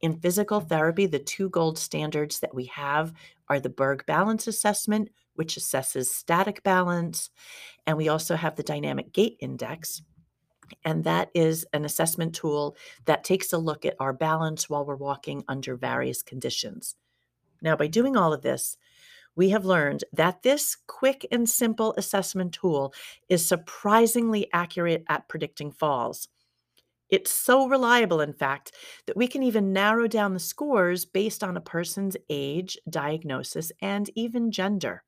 In 0.00 0.20
physical 0.20 0.60
therapy, 0.60 1.06
the 1.06 1.18
two 1.18 1.50
gold 1.50 1.76
standards 1.76 2.40
that 2.40 2.54
we 2.54 2.66
have 2.66 3.12
are 3.48 3.60
the 3.60 3.68
Berg 3.68 4.04
Balance 4.06 4.46
Assessment, 4.46 5.10
which 5.34 5.56
assesses 5.56 6.06
static 6.06 6.62
balance, 6.62 7.30
and 7.86 7.96
we 7.96 8.08
also 8.08 8.36
have 8.36 8.56
the 8.56 8.62
Dynamic 8.62 9.12
Gait 9.12 9.36
Index. 9.40 10.02
And 10.84 11.04
that 11.04 11.30
is 11.34 11.64
an 11.72 11.84
assessment 11.84 12.34
tool 12.34 12.76
that 13.06 13.24
takes 13.24 13.52
a 13.52 13.58
look 13.58 13.86
at 13.86 13.96
our 14.00 14.12
balance 14.12 14.68
while 14.68 14.84
we're 14.84 14.96
walking 14.96 15.44
under 15.48 15.76
various 15.76 16.22
conditions. 16.22 16.94
Now, 17.62 17.76
by 17.76 17.86
doing 17.86 18.16
all 18.16 18.32
of 18.32 18.42
this, 18.42 18.76
we 19.34 19.50
have 19.50 19.64
learned 19.64 20.04
that 20.12 20.42
this 20.42 20.76
quick 20.86 21.24
and 21.30 21.48
simple 21.48 21.94
assessment 21.96 22.52
tool 22.52 22.92
is 23.28 23.46
surprisingly 23.46 24.48
accurate 24.52 25.04
at 25.08 25.28
predicting 25.28 25.70
falls. 25.70 26.28
It's 27.10 27.30
so 27.30 27.66
reliable, 27.66 28.20
in 28.20 28.34
fact, 28.34 28.72
that 29.06 29.16
we 29.16 29.26
can 29.26 29.42
even 29.42 29.72
narrow 29.72 30.06
down 30.06 30.34
the 30.34 30.40
scores 30.40 31.04
based 31.04 31.42
on 31.42 31.56
a 31.56 31.60
person's 31.60 32.16
age, 32.28 32.76
diagnosis, 32.88 33.72
and 33.80 34.10
even 34.14 34.50
gender. 34.50 35.02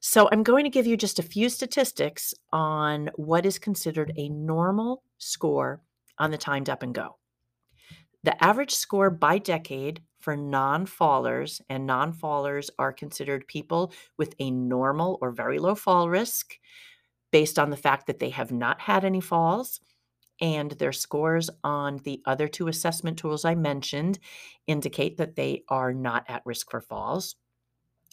So, 0.00 0.28
I'm 0.30 0.42
going 0.42 0.64
to 0.64 0.70
give 0.70 0.86
you 0.86 0.96
just 0.96 1.18
a 1.18 1.22
few 1.22 1.48
statistics 1.48 2.34
on 2.52 3.10
what 3.16 3.46
is 3.46 3.58
considered 3.58 4.12
a 4.16 4.28
normal 4.28 5.02
score 5.18 5.82
on 6.18 6.30
the 6.30 6.36
timed 6.36 6.68
up 6.68 6.82
and 6.82 6.94
go. 6.94 7.16
The 8.24 8.42
average 8.42 8.72
score 8.72 9.10
by 9.10 9.38
decade 9.38 10.02
for 10.20 10.36
non 10.36 10.86
fallers, 10.86 11.60
and 11.68 11.86
non 11.86 12.12
fallers 12.12 12.70
are 12.78 12.92
considered 12.92 13.46
people 13.46 13.92
with 14.18 14.34
a 14.38 14.50
normal 14.50 15.18
or 15.20 15.30
very 15.30 15.58
low 15.58 15.74
fall 15.74 16.08
risk 16.08 16.54
based 17.30 17.58
on 17.58 17.70
the 17.70 17.76
fact 17.76 18.06
that 18.06 18.18
they 18.18 18.30
have 18.30 18.50
not 18.50 18.80
had 18.80 19.04
any 19.04 19.20
falls 19.20 19.80
and 20.40 20.72
their 20.72 20.92
scores 20.92 21.48
on 21.62 21.98
the 21.98 22.20
other 22.26 22.48
two 22.48 22.68
assessment 22.68 23.18
tools 23.18 23.44
I 23.44 23.54
mentioned 23.54 24.18
indicate 24.66 25.16
that 25.18 25.36
they 25.36 25.62
are 25.68 25.92
not 25.92 26.24
at 26.28 26.42
risk 26.44 26.70
for 26.70 26.80
falls. 26.80 27.36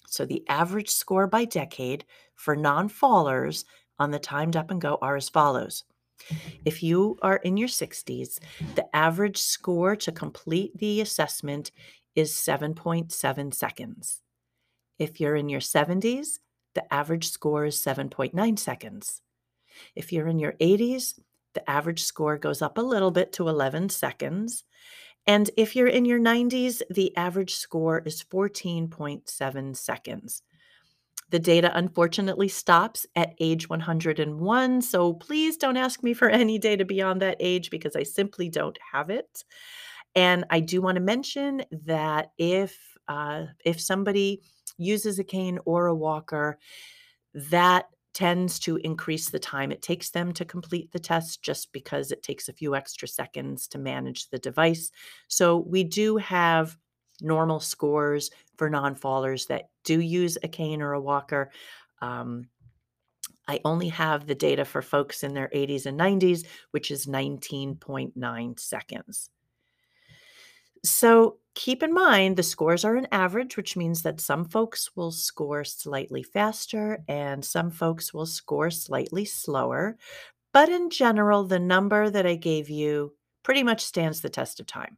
So 0.08 0.25
the 0.25 0.44
average 0.50 0.90
score 0.90 1.28
by 1.28 1.46
decade 1.46 2.06
for 2.36 2.56
non 2.56 2.90
fallers 2.90 3.66
on 3.98 4.12
the 4.12 4.20
timed 4.20 4.56
up 4.56 4.72
and 4.72 4.82
go 4.82 4.98
are 5.01 5.16
as 5.16 5.30
follows. 5.30 5.84
Mm-hmm. 6.28 6.50
If 6.66 6.84
you 6.84 7.18
are 7.22 7.38
in 7.38 7.58
your 7.58 7.68
60s, 7.68 8.40
the 8.75 8.96
average 8.96 9.38
score 9.38 9.96
to 9.96 10.12
complete 10.12 10.78
the 10.78 11.01
assessment 11.01 11.72
is 12.16 12.34
7.7 12.34 13.54
seconds. 13.54 14.22
If 15.00 15.20
you're 15.20 15.36
in 15.36 15.50
your 15.50 15.62
70s, 15.62 16.40
the 16.75 16.94
average 16.94 17.30
score 17.30 17.66
is 17.66 17.78
7.9 17.78 18.60
seconds. 18.60 19.22
If 19.96 20.12
you're 20.12 20.28
in 20.28 20.40
your 20.40 20.54
80s, 20.54 21.20
the 21.53 21.70
average 21.70 22.03
score 22.03 22.38
goes 22.38 22.62
up 22.62 22.77
a 22.77 22.81
little 22.81 23.12
bit 23.12 23.34
to 23.34 23.48
11 23.48 23.89
seconds. 23.89 24.63
And 25.27 25.50
if 25.55 25.75
you're 25.75 25.88
in 25.88 26.05
your 26.05 26.20
90s, 26.20 26.81
the 26.89 27.15
average 27.15 27.55
score 27.55 28.01
is 28.05 28.24
14.7 28.24 29.75
seconds. 29.75 30.41
The 31.29 31.39
data 31.39 31.72
unfortunately 31.74 32.50
stops 32.50 33.05
at 33.15 33.36
age 33.39 33.70
101. 33.70 34.81
So 34.81 35.13
please 35.13 35.58
don't 35.58 35.77
ask 35.77 36.03
me 36.03 36.13
for 36.13 36.29
any 36.29 36.60
data 36.60 36.86
beyond 36.86 37.22
that 37.22 37.38
age 37.39 37.70
because 37.70 37.96
I 37.96 38.03
simply 38.03 38.50
don't 38.50 38.77
have 38.91 39.10
it. 39.10 39.43
And 40.13 40.43
I 40.50 40.60
do 40.60 40.81
want 40.81 40.96
to 40.96 41.01
mention 41.01 41.63
that 41.86 42.31
if 42.38 42.77
uh, 43.08 43.46
if 43.65 43.79
somebody 43.79 44.41
uses 44.77 45.20
a 45.20 45.24
cane 45.24 45.60
or 45.65 45.88
a 45.88 45.96
walker, 45.96 46.60
that 47.34 47.86
tends 48.13 48.60
to 48.60 48.77
increase 48.77 49.30
the 49.30 49.39
time 49.39 49.72
it 49.72 49.82
takes 49.82 50.10
them 50.10 50.34
to 50.34 50.46
complete 50.46 50.91
the 50.91 51.00
test 51.00 51.41
just 51.41 51.72
because 51.72 52.12
it 52.12 52.24
takes 52.24 52.50
a 52.50 52.53
few 52.53 52.75
extra 52.75 53.08
seconds 53.08 53.68
to 53.68 53.77
manage 53.77 54.30
the 54.30 54.39
device. 54.39 54.91
So 55.27 55.58
we 55.58 55.84
do 55.84 56.18
have 56.18 56.77
normal 57.22 57.60
scores 57.60 58.32
for 58.58 58.70
non 58.70 58.96
fallers 58.96 59.48
that 59.48 59.70
do 59.84 60.00
use 60.00 60.38
a 60.44 60.48
cane 60.48 60.82
or 60.82 60.94
a 60.94 61.01
walker. 61.01 61.51
Um, 62.01 62.48
I 63.48 63.60
only 63.65 63.89
have 63.89 64.27
the 64.27 64.36
data 64.36 64.65
for 64.65 64.82
folks 64.82 65.24
in 65.24 65.34
their 65.34 65.50
80s 65.50 65.86
and 65.86 66.00
90s, 66.00 66.46
which 66.72 66.91
is 66.91 67.06
19.9 67.06 68.60
seconds. 68.60 69.30
So 70.83 71.38
keep 71.53 71.83
in 71.83 71.93
mind 71.93 72.38
the 72.38 72.43
scores 72.43 72.83
are 72.85 72.95
an 72.95 73.07
average, 73.11 73.57
which 73.57 73.77
means 73.77 74.01
that 74.01 74.19
some 74.19 74.45
folks 74.45 74.95
will 74.95 75.11
score 75.11 75.63
slightly 75.63 76.23
faster 76.23 77.03
and 77.07 77.45
some 77.45 77.69
folks 77.71 78.13
will 78.13 78.25
score 78.25 78.71
slightly 78.71 79.25
slower. 79.25 79.97
But 80.53 80.69
in 80.69 80.89
general, 80.89 81.45
the 81.45 81.59
number 81.59 82.09
that 82.09 82.25
I 82.25 82.35
gave 82.35 82.69
you 82.69 83.13
pretty 83.43 83.63
much 83.63 83.83
stands 83.83 84.21
the 84.21 84.29
test 84.29 84.59
of 84.59 84.65
time. 84.65 84.97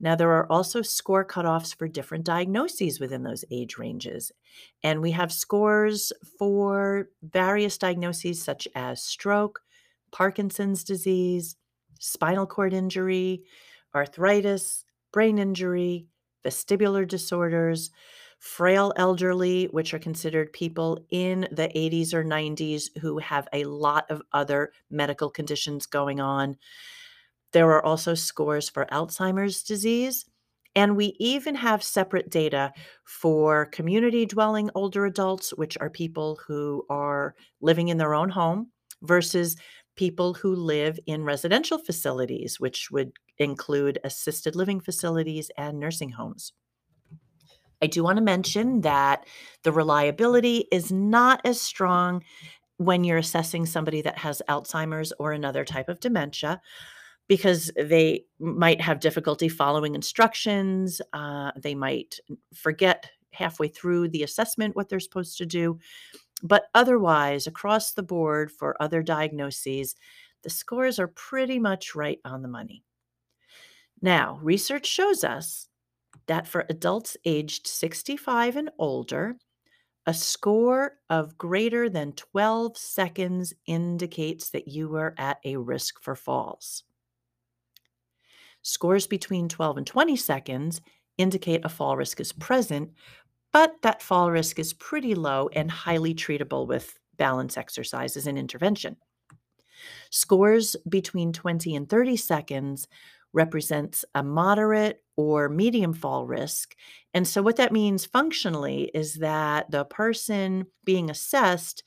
Now, 0.00 0.16
there 0.16 0.32
are 0.32 0.50
also 0.50 0.82
score 0.82 1.24
cutoffs 1.24 1.74
for 1.76 1.86
different 1.86 2.24
diagnoses 2.24 2.98
within 2.98 3.22
those 3.22 3.44
age 3.52 3.78
ranges. 3.78 4.32
And 4.82 5.00
we 5.00 5.12
have 5.12 5.32
scores 5.32 6.12
for 6.38 7.08
various 7.22 7.78
diagnoses 7.78 8.42
such 8.42 8.66
as 8.74 9.02
stroke, 9.02 9.60
Parkinson's 10.10 10.82
disease, 10.82 11.56
spinal 12.00 12.46
cord 12.46 12.74
injury, 12.74 13.44
arthritis, 13.94 14.84
brain 15.12 15.38
injury, 15.38 16.06
vestibular 16.44 17.06
disorders, 17.06 17.90
frail 18.38 18.92
elderly, 18.96 19.66
which 19.66 19.94
are 19.94 19.98
considered 20.00 20.52
people 20.52 20.98
in 21.10 21.46
the 21.52 21.68
80s 21.76 22.12
or 22.12 22.24
90s 22.24 22.88
who 23.00 23.18
have 23.18 23.46
a 23.52 23.64
lot 23.64 24.10
of 24.10 24.20
other 24.32 24.72
medical 24.90 25.30
conditions 25.30 25.86
going 25.86 26.20
on. 26.20 26.56
There 27.52 27.70
are 27.70 27.84
also 27.84 28.14
scores 28.14 28.68
for 28.68 28.86
Alzheimer's 28.86 29.62
disease. 29.62 30.24
And 30.74 30.96
we 30.96 31.14
even 31.18 31.54
have 31.54 31.82
separate 31.82 32.30
data 32.30 32.72
for 33.04 33.66
community 33.66 34.24
dwelling 34.24 34.70
older 34.74 35.04
adults, 35.04 35.50
which 35.50 35.76
are 35.80 35.90
people 35.90 36.40
who 36.46 36.86
are 36.88 37.34
living 37.60 37.88
in 37.88 37.98
their 37.98 38.14
own 38.14 38.30
home, 38.30 38.68
versus 39.02 39.56
people 39.96 40.32
who 40.32 40.54
live 40.54 40.98
in 41.06 41.24
residential 41.24 41.76
facilities, 41.76 42.58
which 42.58 42.90
would 42.90 43.12
include 43.42 43.98
assisted 44.04 44.56
living 44.56 44.80
facilities 44.80 45.50
and 45.56 45.78
nursing 45.78 46.10
homes. 46.10 46.52
I 47.82 47.88
do 47.88 48.04
want 48.04 48.16
to 48.18 48.22
mention 48.22 48.82
that 48.82 49.26
the 49.64 49.72
reliability 49.72 50.68
is 50.70 50.92
not 50.92 51.40
as 51.44 51.60
strong 51.60 52.22
when 52.76 53.04
you're 53.04 53.18
assessing 53.18 53.66
somebody 53.66 54.02
that 54.02 54.18
has 54.18 54.40
Alzheimer's 54.48 55.12
or 55.18 55.32
another 55.32 55.64
type 55.64 55.88
of 55.88 56.00
dementia 56.00 56.60
because 57.28 57.70
they 57.76 58.24
might 58.38 58.80
have 58.80 59.00
difficulty 59.00 59.48
following 59.48 59.94
instructions. 59.94 61.00
Uh, 61.12 61.50
they 61.56 61.74
might 61.74 62.20
forget 62.54 63.10
halfway 63.32 63.68
through 63.68 64.08
the 64.08 64.22
assessment 64.22 64.76
what 64.76 64.88
they're 64.88 65.00
supposed 65.00 65.38
to 65.38 65.46
do. 65.46 65.78
But 66.42 66.64
otherwise, 66.74 67.46
across 67.46 67.92
the 67.92 68.02
board 68.02 68.50
for 68.50 68.80
other 68.80 69.02
diagnoses, 69.02 69.94
the 70.42 70.50
scores 70.50 70.98
are 70.98 71.08
pretty 71.08 71.58
much 71.58 71.94
right 71.94 72.18
on 72.24 72.42
the 72.42 72.48
money. 72.48 72.82
Now, 74.02 74.38
research 74.42 74.86
shows 74.86 75.22
us 75.24 75.68
that 76.26 76.46
for 76.46 76.66
adults 76.68 77.16
aged 77.24 77.66
65 77.66 78.56
and 78.56 78.70
older, 78.78 79.36
a 80.06 80.14
score 80.14 80.98
of 81.08 81.38
greater 81.38 81.88
than 81.88 82.12
12 82.12 82.76
seconds 82.76 83.54
indicates 83.66 84.50
that 84.50 84.68
you 84.68 84.94
are 84.96 85.14
at 85.16 85.38
a 85.44 85.56
risk 85.56 86.02
for 86.02 86.16
falls. 86.16 86.82
Scores 88.62 89.06
between 89.06 89.48
12 89.48 89.78
and 89.78 89.86
20 89.86 90.16
seconds 90.16 90.80
indicate 91.18 91.64
a 91.64 91.68
fall 91.68 91.96
risk 91.96 92.20
is 92.20 92.32
present, 92.32 92.92
but 93.52 93.80
that 93.82 94.02
fall 94.02 94.30
risk 94.30 94.58
is 94.58 94.72
pretty 94.72 95.14
low 95.14 95.48
and 95.52 95.70
highly 95.70 96.14
treatable 96.14 96.66
with 96.66 96.98
balance 97.16 97.56
exercises 97.56 98.26
and 98.26 98.38
intervention. 98.38 98.96
Scores 100.10 100.76
between 100.88 101.32
20 101.32 101.74
and 101.74 101.88
30 101.88 102.16
seconds 102.16 102.88
represents 103.32 104.04
a 104.14 104.22
moderate 104.22 105.02
or 105.16 105.48
medium 105.48 105.92
fall 105.92 106.26
risk. 106.26 106.74
And 107.14 107.26
so, 107.26 107.42
what 107.42 107.56
that 107.56 107.72
means 107.72 108.06
functionally 108.06 108.90
is 108.94 109.14
that 109.14 109.70
the 109.70 109.84
person 109.84 110.66
being 110.84 111.10
assessed 111.10 111.82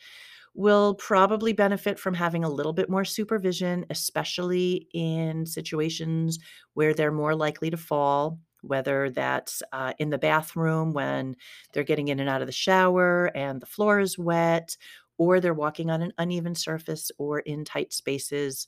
will 0.53 0.95
probably 0.95 1.51
benefit 1.53 1.99
from 1.99 2.13
having 2.13 2.43
a 2.43 2.49
little 2.49 2.73
bit 2.73 2.89
more 2.89 3.03
supervision, 3.05 3.85
especially 3.89 4.87
in 4.93 5.45
situations 5.45 6.39
where 6.73 6.93
they're 6.93 7.11
more 7.11 7.35
likely 7.35 7.69
to 7.69 7.77
fall, 7.77 8.39
whether 8.61 9.09
that's 9.09 9.61
uh, 9.73 9.93
in 9.99 10.09
the 10.09 10.17
bathroom 10.17 10.93
when 10.93 11.35
they're 11.73 11.83
getting 11.83 12.07
in 12.07 12.19
and 12.19 12.29
out 12.29 12.41
of 12.41 12.47
the 12.47 12.53
shower 12.53 13.27
and 13.35 13.61
the 13.61 13.65
floor 13.65 13.99
is 13.99 14.17
wet, 14.17 14.77
or 15.17 15.39
they're 15.39 15.53
walking 15.53 15.89
on 15.89 16.01
an 16.01 16.13
uneven 16.17 16.55
surface 16.55 17.11
or 17.17 17.39
in 17.39 17.65
tight 17.65 17.91
spaces 17.93 18.67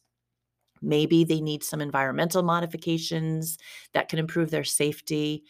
Maybe 0.81 1.23
they 1.23 1.41
need 1.41 1.63
some 1.63 1.81
environmental 1.81 2.43
modifications 2.43 3.57
that 3.93 4.09
can 4.09 4.19
improve 4.19 4.51
their 4.51 4.63
safety. 4.63 5.43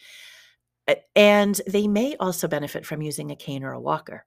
And 1.15 1.59
they 1.67 1.87
may 1.87 2.15
also 2.17 2.47
benefit 2.47 2.85
from 2.85 3.01
using 3.01 3.31
a 3.31 3.35
cane 3.35 3.63
or 3.63 3.73
a 3.73 3.79
walker. 3.79 4.25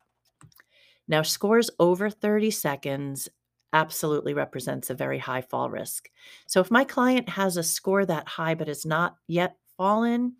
Now, 1.09 1.23
scores 1.23 1.71
over 1.78 2.11
30 2.11 2.50
seconds 2.50 3.28
absolutely 3.73 4.35
represents 4.35 4.90
a 4.90 4.95
very 4.95 5.19
high 5.19 5.42
fall 5.42 5.71
risk. 5.71 6.09
So, 6.47 6.61
if 6.61 6.71
my 6.71 6.85
client 6.85 7.28
has 7.28 7.57
a 7.57 7.62
score 7.62 8.04
that 8.07 8.28
high 8.28 8.54
but 8.54 8.69
has 8.69 8.85
not 8.85 9.16
yet 9.26 9.57
fallen, 9.76 10.35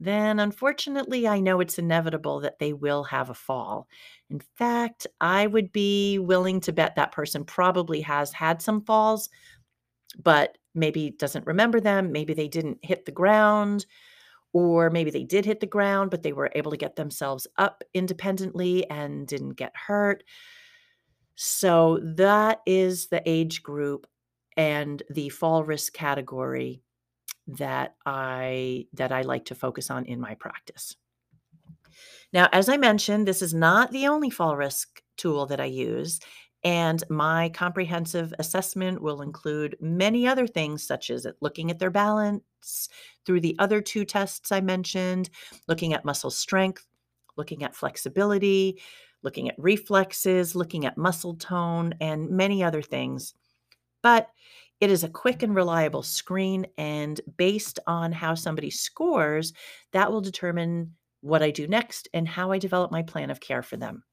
then 0.00 0.38
unfortunately, 0.38 1.26
I 1.26 1.40
know 1.40 1.60
it's 1.60 1.78
inevitable 1.78 2.40
that 2.40 2.58
they 2.58 2.72
will 2.72 3.02
have 3.04 3.30
a 3.30 3.34
fall. 3.34 3.88
In 4.30 4.40
fact, 4.56 5.06
I 5.20 5.46
would 5.48 5.72
be 5.72 6.18
willing 6.18 6.60
to 6.60 6.72
bet 6.72 6.94
that 6.94 7.12
person 7.12 7.44
probably 7.44 8.00
has 8.02 8.32
had 8.32 8.62
some 8.62 8.82
falls, 8.84 9.28
but 10.16 10.58
maybe 10.74 11.10
doesn't 11.10 11.46
remember 11.46 11.80
them. 11.80 12.12
Maybe 12.12 12.34
they 12.34 12.48
didn't 12.48 12.78
hit 12.82 13.04
the 13.04 13.12
ground, 13.12 13.86
or 14.52 14.90
maybe 14.90 15.10
they 15.10 15.24
did 15.24 15.44
hit 15.44 15.60
the 15.60 15.66
ground, 15.66 16.10
but 16.10 16.22
they 16.22 16.32
were 16.32 16.50
able 16.54 16.70
to 16.70 16.76
get 16.76 16.96
themselves 16.96 17.46
up 17.56 17.84
independently 17.94 18.88
and 18.90 19.26
didn't 19.26 19.56
get 19.56 19.72
hurt. 19.74 20.24
So 21.34 22.00
that 22.02 22.60
is 22.66 23.08
the 23.08 23.22
age 23.26 23.62
group 23.62 24.06
and 24.56 25.02
the 25.10 25.28
fall 25.28 25.62
risk 25.62 25.92
category 25.92 26.82
that 27.46 27.94
I 28.04 28.86
that 28.94 29.12
I 29.12 29.22
like 29.22 29.46
to 29.46 29.54
focus 29.54 29.90
on 29.90 30.04
in 30.04 30.20
my 30.20 30.34
practice. 30.34 30.96
Now, 32.32 32.48
as 32.52 32.68
I 32.68 32.76
mentioned, 32.76 33.26
this 33.26 33.40
is 33.40 33.54
not 33.54 33.90
the 33.90 34.06
only 34.08 34.30
fall 34.30 34.56
risk 34.56 35.02
tool 35.16 35.46
that 35.46 35.60
I 35.60 35.66
use. 35.66 36.20
And 36.64 37.04
my 37.08 37.50
comprehensive 37.50 38.34
assessment 38.38 39.00
will 39.00 39.22
include 39.22 39.76
many 39.80 40.26
other 40.26 40.46
things, 40.46 40.82
such 40.82 41.10
as 41.10 41.24
uh, 41.24 41.32
looking 41.40 41.70
at 41.70 41.78
their 41.78 41.90
balance 41.90 42.88
through 43.24 43.40
the 43.40 43.56
other 43.58 43.80
two 43.80 44.04
tests 44.04 44.50
I 44.50 44.60
mentioned, 44.60 45.30
looking 45.68 45.92
at 45.92 46.04
muscle 46.04 46.30
strength, 46.30 46.84
looking 47.36 47.62
at 47.62 47.76
flexibility, 47.76 48.80
looking 49.22 49.48
at 49.48 49.54
reflexes, 49.58 50.56
looking 50.56 50.84
at 50.84 50.98
muscle 50.98 51.34
tone, 51.34 51.94
and 52.00 52.28
many 52.30 52.62
other 52.62 52.82
things. 52.82 53.34
But 54.02 54.28
it 54.80 54.90
is 54.90 55.02
a 55.04 55.08
quick 55.08 55.42
and 55.42 55.54
reliable 55.54 56.02
screen, 56.02 56.66
and 56.76 57.20
based 57.36 57.78
on 57.86 58.12
how 58.12 58.34
somebody 58.34 58.70
scores, 58.70 59.52
that 59.92 60.10
will 60.10 60.20
determine 60.20 60.94
what 61.20 61.42
I 61.42 61.50
do 61.50 61.66
next 61.66 62.08
and 62.14 62.28
how 62.28 62.52
I 62.52 62.58
develop 62.58 62.92
my 62.92 63.02
plan 63.02 63.30
of 63.30 63.40
care 63.40 63.62
for 63.62 63.76
them. 63.76 64.04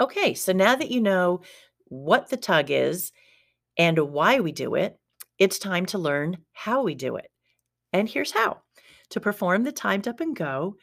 Okay, 0.00 0.34
so 0.34 0.52
now 0.52 0.76
that 0.76 0.90
you 0.90 1.00
know 1.00 1.40
what 1.86 2.28
the 2.28 2.36
tug 2.36 2.70
is 2.70 3.12
and 3.78 3.98
why 3.98 4.40
we 4.40 4.52
do 4.52 4.74
it, 4.74 4.98
it's 5.38 5.58
time 5.58 5.86
to 5.86 5.98
learn 5.98 6.38
how 6.52 6.82
we 6.82 6.94
do 6.94 7.16
it. 7.16 7.30
And 7.92 8.08
here's 8.08 8.32
how. 8.32 8.62
To 9.10 9.20
perform 9.20 9.64
the 9.64 9.72
timed 9.72 10.08
up 10.08 10.20
and 10.20 10.34
go, 10.34 10.76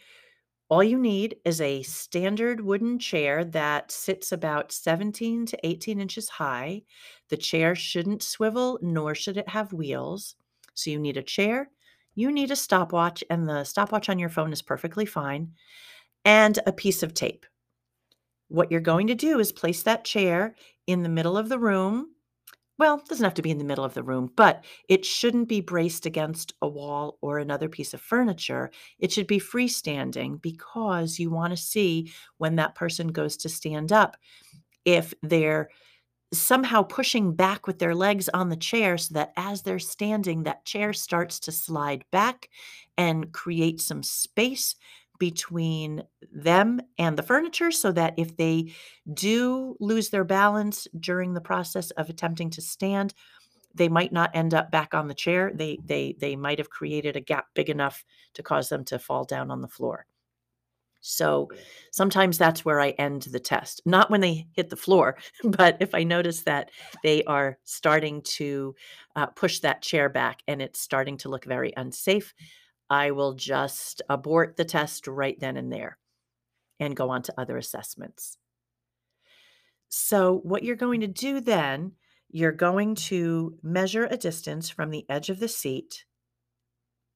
all 0.69 0.83
you 0.83 0.97
need 0.97 1.35
is 1.45 1.61
a 1.61 1.83
standard 1.83 2.61
wooden 2.61 2.97
chair 2.97 3.43
that 3.45 3.91
sits 3.91 4.31
about 4.31 4.71
17 4.71 5.45
to 5.47 5.67
18 5.67 5.99
inches 5.99 6.29
high. 6.29 6.83
The 7.29 7.37
chair 7.37 7.75
shouldn't 7.75 8.23
swivel, 8.23 8.79
nor 8.81 9.13
should 9.13 9.37
it 9.37 9.49
have 9.49 9.73
wheels. 9.73 10.35
So 10.73 10.89
you 10.89 10.99
need 10.99 11.17
a 11.17 11.21
chair, 11.21 11.69
you 12.15 12.31
need 12.31 12.49
a 12.49 12.55
stopwatch, 12.55 13.23
and 13.29 13.47
the 13.47 13.63
stopwatch 13.63 14.09
on 14.09 14.17
your 14.17 14.29
phone 14.29 14.51
is 14.51 14.61
perfectly 14.61 15.05
fine, 15.05 15.51
and 16.25 16.57
a 16.65 16.71
piece 16.71 17.03
of 17.03 17.13
tape. 17.13 17.45
What 18.53 18.69
you're 18.69 18.81
going 18.81 19.07
to 19.07 19.15
do 19.15 19.39
is 19.39 19.51
place 19.51 19.81
that 19.81 20.05
chair 20.05 20.53
in 20.85 21.01
the 21.01 21.09
middle 21.09 21.35
of 21.35 21.49
the 21.49 21.57
room. 21.57 22.09
Well, 22.77 22.99
it 22.99 23.05
doesn't 23.05 23.23
have 23.23 23.33
to 23.33 23.41
be 23.41 23.49
in 23.49 23.57
the 23.57 23.63
middle 23.63 23.83
of 23.83 23.95
the 23.95 24.03
room, 24.03 24.31
but 24.35 24.63
it 24.87 25.03
shouldn't 25.03 25.49
be 25.49 25.59
braced 25.59 26.05
against 26.05 26.53
a 26.61 26.67
wall 26.67 27.17
or 27.21 27.39
another 27.39 27.67
piece 27.67 27.95
of 27.95 28.01
furniture. 28.01 28.69
It 28.99 29.11
should 29.11 29.25
be 29.25 29.39
freestanding 29.39 30.39
because 30.39 31.17
you 31.17 31.31
want 31.31 31.49
to 31.49 31.57
see 31.57 32.13
when 32.37 32.57
that 32.57 32.75
person 32.75 33.07
goes 33.07 33.37
to 33.37 33.49
stand 33.49 33.91
up 33.91 34.17
if 34.85 35.15
they're 35.23 35.69
somehow 36.31 36.83
pushing 36.83 37.33
back 37.33 37.65
with 37.65 37.79
their 37.79 37.95
legs 37.95 38.29
on 38.35 38.49
the 38.49 38.55
chair 38.55 38.99
so 38.99 39.15
that 39.15 39.33
as 39.35 39.63
they're 39.63 39.79
standing, 39.79 40.43
that 40.43 40.65
chair 40.65 40.93
starts 40.93 41.39
to 41.39 41.51
slide 41.51 42.05
back 42.11 42.49
and 42.99 43.31
create 43.31 43.81
some 43.81 44.03
space 44.03 44.75
between 45.19 46.03
them 46.31 46.81
and 46.97 47.17
the 47.17 47.23
furniture 47.23 47.71
so 47.71 47.91
that 47.91 48.13
if 48.17 48.35
they 48.37 48.73
do 49.13 49.75
lose 49.79 50.09
their 50.09 50.23
balance 50.23 50.87
during 50.99 51.33
the 51.33 51.41
process 51.41 51.91
of 51.91 52.09
attempting 52.09 52.49
to 52.51 52.61
stand, 52.61 53.13
they 53.75 53.89
might 53.89 54.11
not 54.11 54.35
end 54.35 54.53
up 54.53 54.71
back 54.71 54.93
on 54.93 55.07
the 55.07 55.13
chair. 55.13 55.51
They 55.53 55.79
they 55.85 56.15
they 56.19 56.35
might 56.35 56.59
have 56.59 56.69
created 56.69 57.15
a 57.15 57.21
gap 57.21 57.47
big 57.53 57.69
enough 57.69 58.03
to 58.33 58.43
cause 58.43 58.69
them 58.69 58.83
to 58.85 58.99
fall 58.99 59.23
down 59.23 59.49
on 59.51 59.61
the 59.61 59.67
floor. 59.67 60.05
So 61.05 61.49
sometimes 61.91 62.37
that's 62.37 62.63
where 62.63 62.79
I 62.79 62.91
end 62.91 63.23
the 63.23 63.39
test. 63.39 63.81
Not 63.85 64.09
when 64.09 64.21
they 64.21 64.47
hit 64.53 64.69
the 64.69 64.77
floor, 64.77 65.17
but 65.43 65.77
if 65.81 65.93
I 65.93 66.03
notice 66.03 66.41
that 66.43 66.71
they 67.03 67.23
are 67.25 67.57
starting 67.65 68.21
to 68.21 68.73
uh, 69.15 69.27
push 69.27 69.59
that 69.59 69.81
chair 69.81 70.07
back 70.07 70.41
and 70.47 70.61
it's 70.61 70.79
starting 70.79 71.17
to 71.17 71.29
look 71.29 71.43
very 71.43 71.73
unsafe, 71.75 72.33
I 72.93 73.09
will 73.09 73.33
just 73.33 74.03
abort 74.07 74.55
the 74.55 74.65
test 74.65 75.07
right 75.07 75.39
then 75.39 75.57
and 75.57 75.73
there 75.73 75.97
and 76.79 76.95
go 76.95 77.09
on 77.09 77.23
to 77.23 77.33
other 77.39 77.57
assessments. 77.57 78.37
So, 79.89 80.41
what 80.43 80.61
you're 80.61 80.75
going 80.75 81.01
to 81.01 81.07
do 81.07 81.41
then, 81.41 81.93
you're 82.29 82.51
going 82.51 82.93
to 83.09 83.57
measure 83.63 84.05
a 84.05 84.15
distance 84.15 84.69
from 84.69 84.91
the 84.91 85.07
edge 85.09 85.31
of 85.31 85.39
the 85.39 85.47
seat, 85.47 86.05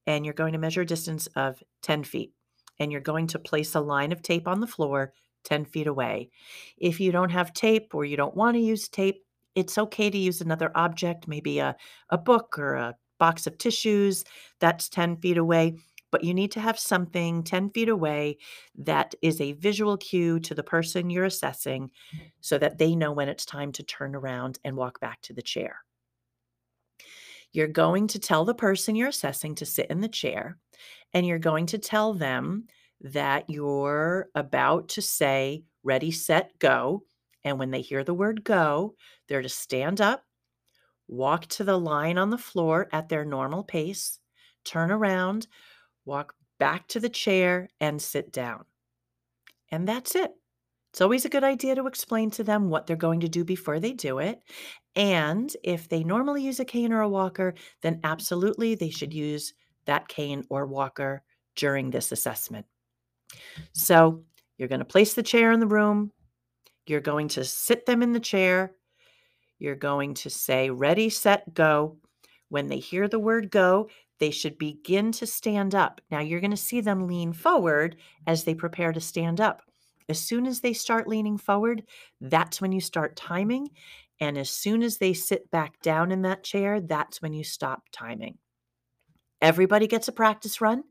and 0.08 0.26
you're 0.26 0.34
going 0.34 0.54
to 0.54 0.60
measure 0.60 0.82
a 0.82 0.86
distance 0.86 1.28
of 1.36 1.62
10 1.84 2.06
feet. 2.06 2.34
And 2.80 2.92
you're 2.92 3.00
going 3.00 3.28
to 3.28 3.40
place 3.40 3.76
a 3.76 3.80
line 3.80 4.12
of 4.12 4.24
tape 4.24 4.48
on 4.48 4.62
the 4.62 4.68
floor 4.68 5.14
10 5.44 5.66
feet 5.66 5.86
away. 5.86 6.32
If 6.80 7.00
you 7.00 7.12
don't 7.12 7.32
have 7.32 7.54
tape 7.54 7.94
or 7.94 8.04
you 8.04 8.18
don't 8.18 8.36
want 8.36 8.56
to 8.56 8.62
use 8.62 8.88
tape, 8.88 9.24
it's 9.54 9.78
okay 9.78 10.10
to 10.10 10.18
use 10.18 10.42
another 10.42 10.72
object, 10.74 11.28
maybe 11.28 11.60
a, 11.60 11.76
a 12.10 12.18
book 12.18 12.58
or 12.58 12.74
a 12.74 12.96
box 13.18 13.48
of 13.48 13.58
tissues 13.58 14.24
that's 14.60 14.90
10 14.90 15.18
feet 15.18 15.38
away 15.38 15.76
but 16.12 16.24
you 16.24 16.34
need 16.34 16.52
to 16.52 16.60
have 16.60 16.80
something 16.80 17.44
10 17.44 17.70
feet 17.72 17.90
away 17.90 18.38
that 18.76 19.14
is 19.22 19.42
a 19.42 19.54
visual 19.54 19.98
cue 19.98 20.40
to 20.40 20.56
the 20.56 20.64
person 20.64 21.10
you're 21.10 21.26
assessing 21.26 21.90
mm-hmm. 22.16 22.26
so 22.42 22.58
that 22.58 22.78
they 22.78 22.96
know 22.96 23.12
when 23.12 23.30
it's 23.30 23.46
time 23.46 23.72
to 23.74 23.84
turn 23.84 24.16
around 24.16 24.60
and 24.64 24.76
walk 24.76 25.00
back 25.00 25.22
to 25.22 25.34
the 25.34 25.42
chair. 25.42 25.82
You're 27.52 27.68
going 27.68 28.08
to 28.08 28.20
tell 28.20 28.46
the 28.46 28.54
person 28.54 28.96
you're 28.96 29.08
assessing 29.08 29.56
to 29.56 29.66
sit 29.66 29.88
in 29.90 30.02
the 30.02 30.10
chair, 30.10 30.58
and 31.14 31.26
you're 31.26 31.40
going 31.40 31.66
to 31.68 31.78
tell 31.78 32.14
them 32.14 32.66
that 33.02 33.50
you're 33.50 34.28
about 34.36 34.90
to 34.90 35.02
say, 35.02 35.64
ready, 35.84 36.12
set, 36.12 36.52
go. 36.60 37.04
And 37.44 37.58
when 37.58 37.72
they 37.72 37.82
hear 37.82 38.04
the 38.04 38.14
word 38.14 38.44
go, 38.44 38.96
they're 39.28 39.42
to 39.42 39.50
stand 39.50 40.02
up 40.02 40.24
walk 41.08 41.48
to 41.48 41.64
the 41.64 41.78
line 41.78 42.18
on 42.18 42.30
the 42.30 42.38
floor 42.38 42.88
at 42.92 43.10
their 43.10 43.26
normal 43.26 43.64
pace, 43.64 44.20
turn 44.66 44.92
around, 44.92 45.48
walk 46.06 46.34
back 46.60 46.88
to 46.90 47.00
the 47.00 47.10
chair, 47.10 47.70
and 47.80 48.02
sit 48.02 48.32
down. 48.32 48.66
And 49.72 49.88
that's 49.88 50.16
it. 50.16 50.32
It's 50.92 51.02
always 51.02 51.26
a 51.26 51.30
good 51.30 51.44
idea 51.44 51.76
to 51.76 51.88
explain 51.88 52.32
to 52.32 52.44
them 52.44 52.70
what 52.70 52.88
they're 52.88 52.96
going 52.96 53.20
to 53.20 53.30
do 53.30 53.44
before 53.44 53.80
they 53.80 53.94
do 53.94 54.20
it. 54.20 54.42
And 54.96 55.56
if 55.64 55.88
they 55.88 56.04
normally 56.04 56.44
use 56.44 56.60
a 56.60 56.66
cane 56.66 56.92
or 56.92 57.02
a 57.02 57.10
walker, 57.10 57.54
then 57.82 58.00
absolutely 58.04 58.76
they 58.76 58.90
should 58.90 59.14
use 59.14 59.54
that 59.86 60.08
cane 60.08 60.44
or 60.50 60.66
walker 60.66 61.22
during 61.56 61.92
this 61.92 62.12
assessment. 62.12 62.66
So 63.74 64.24
you're 64.58 64.70
going 64.70 64.80
to 64.80 64.86
place 64.86 65.14
the 65.14 65.24
chair 65.24 65.52
in 65.52 65.60
the 65.60 65.68
room. 65.68 66.12
You're 66.88 67.02
going 67.02 67.28
to 67.30 67.44
sit 67.44 67.86
them 67.86 68.02
in 68.02 68.14
the 68.14 68.20
chair. 68.20 68.72
You're 69.60 69.76
going 69.76 70.14
to 70.16 70.30
say, 70.30 70.70
ready, 70.70 71.10
set, 71.10 71.54
go. 71.54 71.98
When 72.50 72.68
they 72.68 72.80
hear 72.80 73.08
the 73.08 73.20
word 73.20 73.52
go, 73.52 73.90
they 74.20 74.32
should 74.32 74.58
begin 74.58 75.12
to 75.14 75.28
stand 75.28 75.76
up. 75.76 76.02
Now 76.10 76.20
you're 76.20 76.40
going 76.42 76.52
to 76.52 76.58
see 76.58 76.82
them 76.82 77.08
lean 77.08 77.34
forward 77.34 77.98
as 78.26 78.44
they 78.44 78.56
prepare 78.56 78.92
to 78.94 79.02
stand 79.02 79.42
up. 79.42 79.62
As 80.10 80.20
soon 80.20 80.48
as 80.48 80.62
they 80.62 80.74
start 80.74 81.08
leaning 81.08 81.38
forward, 81.38 81.84
that's 82.22 82.62
when 82.62 82.72
you 82.72 82.80
start 82.80 83.16
timing. 83.16 83.70
And 84.20 84.38
as 84.38 84.50
soon 84.50 84.82
as 84.82 84.98
they 84.98 85.14
sit 85.14 85.52
back 85.52 85.82
down 85.82 86.12
in 86.12 86.22
that 86.24 86.44
chair, 86.44 86.80
that's 86.80 87.22
when 87.22 87.34
you 87.34 87.44
stop 87.44 87.84
timing. 87.92 88.38
Everybody 89.42 89.86
gets 89.86 90.08
a 90.08 90.14
practice 90.14 90.62
run. 90.62 90.84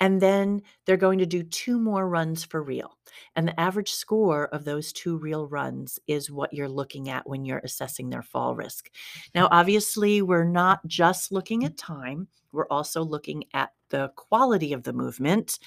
And 0.00 0.20
then 0.20 0.62
they're 0.84 0.96
going 0.96 1.18
to 1.18 1.26
do 1.26 1.42
two 1.42 1.78
more 1.78 2.08
runs 2.08 2.44
for 2.44 2.62
real. 2.62 2.98
And 3.36 3.46
the 3.46 3.58
average 3.60 3.92
score 3.92 4.46
of 4.48 4.64
those 4.64 4.92
two 4.92 5.16
real 5.18 5.46
runs 5.46 5.98
is 6.06 6.30
what 6.30 6.52
you're 6.52 6.68
looking 6.68 7.08
at 7.08 7.28
when 7.28 7.44
you're 7.44 7.60
assessing 7.64 8.10
their 8.10 8.22
fall 8.22 8.54
risk. 8.54 8.90
Now, 9.34 9.48
obviously, 9.50 10.22
we're 10.22 10.44
not 10.44 10.86
just 10.86 11.32
looking 11.32 11.64
at 11.64 11.76
time, 11.76 12.28
we're 12.52 12.68
also 12.68 13.02
looking 13.02 13.44
at 13.54 13.70
the 13.88 14.10
quality 14.16 14.72
of 14.72 14.82
the 14.82 14.92
movement. 14.92 15.58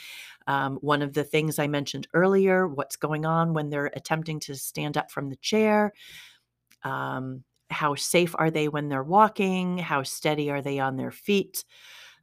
Um, 0.47 0.77
one 0.81 1.01
of 1.01 1.13
the 1.13 1.23
things 1.23 1.57
I 1.57 1.67
mentioned 1.67 2.07
earlier 2.13 2.67
what's 2.67 2.95
going 2.95 3.25
on 3.25 3.53
when 3.53 3.69
they're 3.69 3.91
attempting 3.95 4.39
to 4.41 4.55
stand 4.55 4.97
up 4.97 5.11
from 5.11 5.29
the 5.29 5.35
chair. 5.37 5.93
Um, 6.83 7.43
how 7.71 7.95
safe 7.95 8.35
are 8.37 8.51
they 8.51 8.67
when 8.67 8.89
they're 8.89 9.03
walking? 9.03 9.79
How 9.79 10.03
steady 10.03 10.51
are 10.51 10.61
they 10.61 10.79
on 10.79 10.97
their 10.97 11.11
feet? 11.11 11.65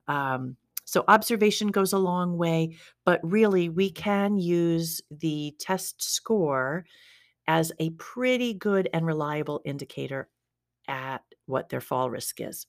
Um, 0.06 0.56
so 0.92 1.04
observation 1.08 1.68
goes 1.68 1.94
a 1.94 1.98
long 1.98 2.36
way, 2.36 2.76
but 3.06 3.18
really 3.22 3.70
we 3.70 3.90
can 3.90 4.36
use 4.36 5.00
the 5.10 5.54
test 5.58 6.02
score 6.02 6.84
as 7.48 7.72
a 7.78 7.88
pretty 7.92 8.52
good 8.52 8.90
and 8.92 9.06
reliable 9.06 9.62
indicator 9.64 10.28
at 10.86 11.22
what 11.46 11.70
their 11.70 11.80
fall 11.80 12.10
risk 12.10 12.42
is. 12.42 12.66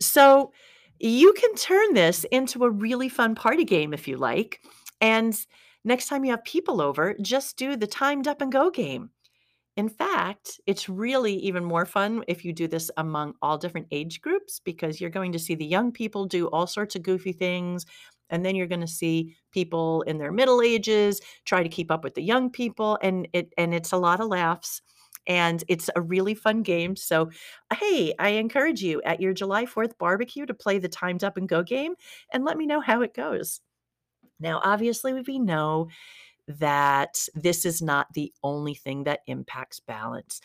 So 0.00 0.52
you 1.00 1.34
can 1.34 1.54
turn 1.54 1.92
this 1.92 2.24
into 2.32 2.64
a 2.64 2.70
really 2.70 3.10
fun 3.10 3.34
party 3.34 3.64
game 3.66 3.92
if 3.92 4.08
you 4.08 4.16
like. 4.16 4.62
And 5.02 5.38
next 5.84 6.08
time 6.08 6.24
you 6.24 6.30
have 6.30 6.44
people 6.44 6.80
over, 6.80 7.14
just 7.20 7.58
do 7.58 7.76
the 7.76 7.86
timed 7.86 8.26
up 8.26 8.40
and 8.40 8.50
go 8.50 8.70
game. 8.70 9.10
In 9.78 9.88
fact, 9.88 10.60
it's 10.66 10.88
really 10.88 11.34
even 11.34 11.64
more 11.64 11.86
fun 11.86 12.24
if 12.26 12.44
you 12.44 12.52
do 12.52 12.66
this 12.66 12.90
among 12.96 13.34
all 13.40 13.56
different 13.56 13.86
age 13.92 14.20
groups 14.20 14.60
because 14.64 15.00
you're 15.00 15.08
going 15.08 15.30
to 15.30 15.38
see 15.38 15.54
the 15.54 15.64
young 15.64 15.92
people 15.92 16.26
do 16.26 16.48
all 16.48 16.66
sorts 16.66 16.96
of 16.96 17.04
goofy 17.04 17.30
things. 17.30 17.86
And 18.28 18.44
then 18.44 18.56
you're 18.56 18.66
going 18.66 18.80
to 18.80 18.88
see 18.88 19.36
people 19.52 20.02
in 20.02 20.18
their 20.18 20.32
middle 20.32 20.62
ages 20.62 21.20
try 21.44 21.62
to 21.62 21.68
keep 21.68 21.92
up 21.92 22.02
with 22.02 22.16
the 22.16 22.22
young 22.22 22.50
people. 22.50 22.98
And 23.02 23.28
it 23.32 23.54
and 23.56 23.72
it's 23.72 23.92
a 23.92 23.96
lot 23.96 24.18
of 24.18 24.26
laughs 24.26 24.82
and 25.28 25.62
it's 25.68 25.88
a 25.94 26.00
really 26.00 26.34
fun 26.34 26.62
game. 26.62 26.96
So, 26.96 27.30
hey, 27.72 28.12
I 28.18 28.30
encourage 28.30 28.82
you 28.82 29.00
at 29.02 29.20
your 29.20 29.32
July 29.32 29.64
4th 29.64 29.96
barbecue 29.96 30.44
to 30.46 30.54
play 30.54 30.80
the 30.80 30.88
Timed 30.88 31.22
Up 31.22 31.36
and 31.36 31.48
Go 31.48 31.62
game 31.62 31.94
and 32.32 32.44
let 32.44 32.56
me 32.56 32.66
know 32.66 32.80
how 32.80 33.02
it 33.02 33.14
goes. 33.14 33.60
Now, 34.40 34.60
obviously, 34.64 35.12
we 35.26 35.38
know 35.38 35.88
that 36.48 37.18
this 37.34 37.64
is 37.64 37.80
not 37.82 38.12
the 38.14 38.32
only 38.42 38.74
thing 38.74 39.04
that 39.04 39.20
impacts 39.26 39.80
balance. 39.80 40.40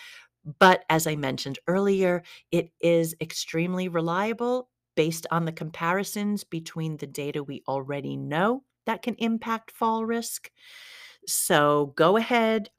But 0.59 0.83
as 0.89 1.07
I 1.07 1.15
mentioned 1.15 1.59
earlier, 1.67 2.23
it 2.51 2.71
is 2.81 3.15
extremely 3.21 3.87
reliable 3.87 4.69
based 4.95 5.25
on 5.31 5.45
the 5.45 5.51
comparisons 5.51 6.43
between 6.43 6.97
the 6.97 7.07
data 7.07 7.43
we 7.43 7.63
already 7.67 8.17
know 8.17 8.63
that 8.85 9.01
can 9.01 9.15
impact 9.15 9.71
fall 9.71 10.05
risk. 10.05 10.51
So 11.25 11.93
go 11.95 12.17
ahead, 12.17 12.69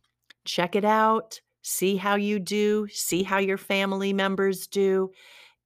check 0.45 0.77
it 0.77 0.85
out, 0.85 1.41
see 1.63 1.97
how 1.97 2.17
you 2.17 2.39
do, 2.39 2.87
see 2.91 3.23
how 3.23 3.39
your 3.39 3.59
family 3.59 4.13
members 4.13 4.67
do. 4.67 5.11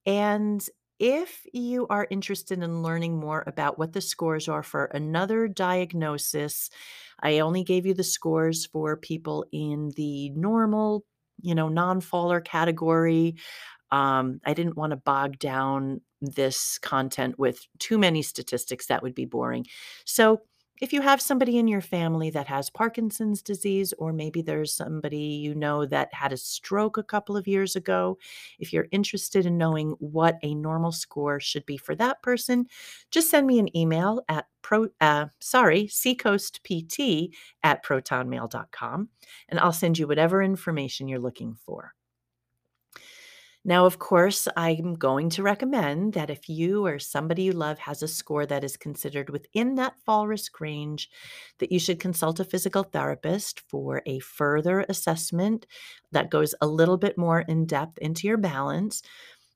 And 0.07 0.65
if 0.99 1.45
you 1.53 1.87
are 1.89 2.07
interested 2.11 2.63
in 2.63 2.83
learning 2.83 3.19
more 3.19 3.45
about 3.47 3.79
what 3.79 3.93
the 3.93 4.01
scores 4.01 4.49
are 4.49 4.63
for 4.63 4.87
another 4.87 5.49
diagnosis, 5.49 6.71
I 7.21 7.41
only 7.41 7.65
gave 7.65 7.87
you 7.87 7.95
the 7.95 8.05
scores 8.05 8.67
for 8.67 8.97
people 8.97 9.47
in 9.53 9.91
the 9.97 10.31
normal, 10.31 11.05
you 11.41 11.55
know, 11.55 11.69
non 11.69 12.01
faller 12.01 12.41
category. 12.41 13.37
Um, 13.91 14.41
I 14.45 14.55
didn't 14.55 14.77
want 14.77 14.91
to 14.91 14.97
bog 14.97 15.39
down 15.39 16.01
this 16.21 16.79
content 16.79 17.39
with 17.39 17.61
too 17.79 17.99
many 17.99 18.23
statistics, 18.23 18.87
that 18.87 19.03
would 19.03 19.15
be 19.15 19.25
boring. 19.25 19.67
So, 20.05 20.43
if 20.81 20.93
you 20.93 21.01
have 21.01 21.21
somebody 21.21 21.59
in 21.59 21.69
your 21.69 21.81
family 21.81 22.31
that 22.31 22.47
has 22.47 22.71
Parkinson's 22.71 23.43
disease, 23.43 23.93
or 23.99 24.13
maybe 24.13 24.43
there's 24.43 24.75
somebody 24.75 25.19
you 25.19 25.55
know 25.55 25.87
that 25.87 26.13
had 26.13 26.33
a 26.33 26.37
stroke 26.37 26.97
a 26.99 27.03
couple 27.03 27.37
of 27.37 27.47
years 27.47 27.77
ago, 27.77 28.19
if 28.59 28.73
you're 28.73 28.89
interested 28.91 29.47
in 29.47 29.59
knowing 29.59 29.91
what 29.99 30.39
a 30.43 30.55
normal 30.55 30.93
score 30.93 31.41
should 31.41 31.67
be 31.67 31.77
for 31.77 31.95
that 31.95 32.23
person, 32.23 32.67
just 33.11 33.31
send 33.31 33.47
me 33.47 33.59
an 33.59 33.77
email 33.77 34.23
at 34.29 34.47
pro, 34.63 34.89
uh, 35.01 35.27
sorry, 35.41 35.87
seacoastpt 35.87 37.31
at 37.63 37.85
protonmail.com, 37.85 39.09
and 39.49 39.61
I'll 39.61 39.73
send 39.73 39.99
you 39.99 40.07
whatever 40.07 40.43
information 40.43 41.09
you're 41.09 41.19
looking 41.19 41.55
for. 41.55 41.95
Now, 43.65 43.85
of 43.87 43.99
course, 43.99 44.49
I'm 44.57 44.95
going 44.95 45.31
to 45.31 45.43
recommend 45.43 46.15
that 46.15 46.31
if 46.31 46.49
you 46.49 46.87
or 46.87 46.99
somebody 46.99 47.43
you 47.43 47.53
love 47.53 47.79
has 47.81 48.03
a 48.03 48.09
score 48.09 48.47
that 48.47 48.65
is 48.65 48.77
considered 48.77 49.31
within 49.31 49.75
that 49.75 49.95
fall 50.07 50.27
risk 50.27 50.61
range, 50.61 51.11
that 51.59 51.71
you 51.71 51.79
should 51.79 52.01
consult 52.01 52.41
a 52.41 52.45
physical 52.45 52.85
therapist 52.85 53.61
for 53.69 54.01
a 54.07 54.21
further 54.21 54.87
assessment 54.89 55.67
that 56.13 56.31
goes 56.31 56.55
a 56.61 56.67
little 56.67 56.97
bit 56.97 57.19
more 57.19 57.41
in 57.41 57.67
depth 57.67 57.99
into 57.99 58.27
your 58.27 58.39
balance. 58.39 59.03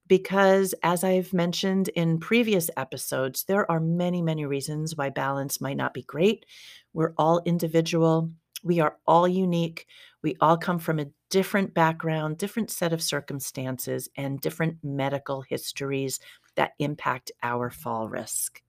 Because, 0.08 0.74
as 0.82 1.04
I've 1.04 1.32
mentioned 1.32 1.88
in 1.90 2.18
previous 2.18 2.68
episodes, 2.76 3.44
there 3.44 3.70
are 3.70 3.80
many, 3.80 4.20
many 4.20 4.44
reasons 4.44 4.96
why 4.96 5.08
balance 5.08 5.60
might 5.60 5.76
not 5.76 5.94
be 5.94 6.02
great. 6.02 6.44
We're 6.92 7.14
all 7.16 7.40
individual, 7.46 8.30
we 8.62 8.80
are 8.80 8.96
all 9.06 9.26
unique. 9.26 9.86
We 10.22 10.36
all 10.40 10.56
come 10.56 10.78
from 10.78 11.00
a 11.00 11.06
different 11.32 11.72
background, 11.72 12.36
different 12.36 12.70
set 12.70 12.92
of 12.92 13.02
circumstances, 13.02 14.06
and 14.16 14.38
different 14.38 14.76
medical 14.84 15.40
histories 15.40 16.20
that 16.56 16.72
impact 16.78 17.32
our 17.42 17.70
fall 17.70 18.06
risk. 18.06 18.62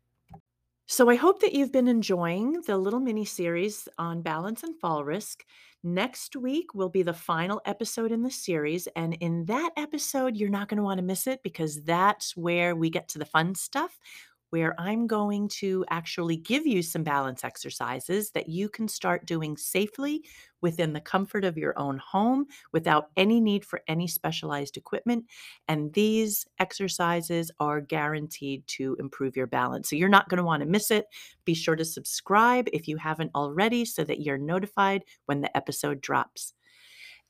So, 0.86 1.10
I 1.10 1.16
hope 1.16 1.42
that 1.42 1.54
you've 1.54 1.74
been 1.74 1.88
enjoying 1.90 2.62
the 2.66 2.78
little 2.78 3.02
mini 3.02 3.26
series 3.26 3.88
on 3.98 4.22
balance 4.22 4.64
and 4.64 4.80
fall 4.80 5.04
risk. 5.04 5.44
Next 5.84 6.38
week 6.38 6.74
will 6.74 6.88
be 6.88 7.04
the 7.04 7.14
final 7.14 7.62
episode 7.66 8.14
in 8.14 8.24
the 8.24 8.32
series. 8.32 8.88
And 8.96 9.16
in 9.16 9.46
that 9.46 9.72
episode, 9.76 10.38
you're 10.38 10.50
not 10.50 10.70
going 10.70 10.78
to 10.78 10.84
want 10.84 11.00
to 11.00 11.06
miss 11.06 11.28
it 11.28 11.44
because 11.44 11.84
that's 11.84 12.38
where 12.38 12.76
we 12.76 12.90
get 12.90 13.10
to 13.10 13.20
the 13.20 13.26
fun 13.26 13.56
stuff 13.56 14.00
where 14.54 14.80
I'm 14.80 15.08
going 15.08 15.48
to 15.48 15.84
actually 15.90 16.38
give 16.38 16.68
you 16.68 16.84
some 16.84 17.02
balance 17.02 17.44
exercises 17.44 18.30
that 18.36 18.50
you 18.50 18.70
can 18.70 18.88
start 18.88 19.26
doing 19.26 19.58
safely 19.58 20.22
within 20.62 20.94
the 20.94 21.02
comfort 21.02 21.44
of 21.44 21.58
your 21.58 21.74
own 21.76 21.98
home 21.98 22.46
without 22.72 23.08
any 23.18 23.42
need 23.42 23.66
for 23.66 23.82
any 23.88 24.08
specialized 24.08 24.78
equipment. 24.78 25.26
And 25.68 25.92
these 25.94 26.46
exercises 26.60 27.50
are 27.60 27.82
guaranteed 27.82 28.68
to 28.68 28.96
improve 29.00 29.36
your 29.36 29.48
balance. 29.48 29.90
So 29.90 29.96
you're 29.96 30.08
not 30.08 30.30
going 30.30 30.38
to 30.38 30.44
want 30.44 30.62
to 30.62 30.70
miss 30.70 30.92
it. 30.92 31.08
Be 31.46 31.56
sure 31.56 31.76
to 31.76 31.84
subscribe 31.84 32.68
if 32.72 32.88
you 32.88 32.98
haven't 32.98 33.32
already 33.34 33.86
so 33.86 34.04
that 34.04 34.22
you're 34.22 34.38
notified 34.38 35.02
when 35.26 35.42
the 35.42 35.58
episode 35.58 36.00
drops. 36.00 36.54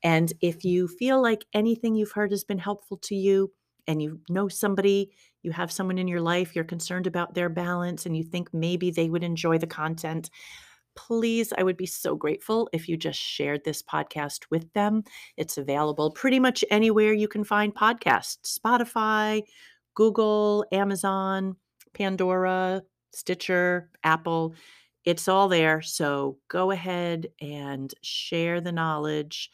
And 0.03 0.33
if 0.41 0.65
you 0.65 0.89
feel 0.89 1.21
like 1.21 1.45
anything 1.53 1.95
you've 1.95 2.11
heard 2.11 2.31
has 2.31 2.43
been 2.43 2.57
helpful 2.57 2.97
to 3.03 3.15
you, 3.15 3.49
and 3.87 4.01
you 4.01 4.19
know 4.29 4.47
somebody, 4.47 5.11
you 5.41 5.51
have 5.51 5.71
someone 5.71 5.97
in 5.97 6.07
your 6.07 6.21
life, 6.21 6.55
you're 6.55 6.63
concerned 6.63 7.07
about 7.07 7.33
their 7.33 7.49
balance, 7.49 8.05
and 8.05 8.15
you 8.15 8.23
think 8.23 8.53
maybe 8.53 8.91
they 8.91 9.09
would 9.09 9.23
enjoy 9.23 9.57
the 9.57 9.67
content, 9.67 10.29
please, 10.95 11.53
I 11.57 11.63
would 11.63 11.77
be 11.77 11.85
so 11.85 12.15
grateful 12.15 12.69
if 12.71 12.87
you 12.87 12.97
just 12.97 13.19
shared 13.19 13.63
this 13.63 13.81
podcast 13.81 14.45
with 14.49 14.71
them. 14.73 15.03
It's 15.37 15.57
available 15.57 16.11
pretty 16.11 16.39
much 16.39 16.63
anywhere 16.69 17.13
you 17.13 17.27
can 17.27 17.43
find 17.43 17.73
podcasts 17.73 18.59
Spotify, 18.59 19.43
Google, 19.95 20.65
Amazon, 20.71 21.55
Pandora, 21.93 22.83
Stitcher, 23.11 23.89
Apple. 24.03 24.55
It's 25.05 25.27
all 25.27 25.47
there. 25.47 25.81
So 25.81 26.37
go 26.47 26.71
ahead 26.71 27.27
and 27.41 27.93
share 28.01 28.61
the 28.61 28.71
knowledge. 28.71 29.51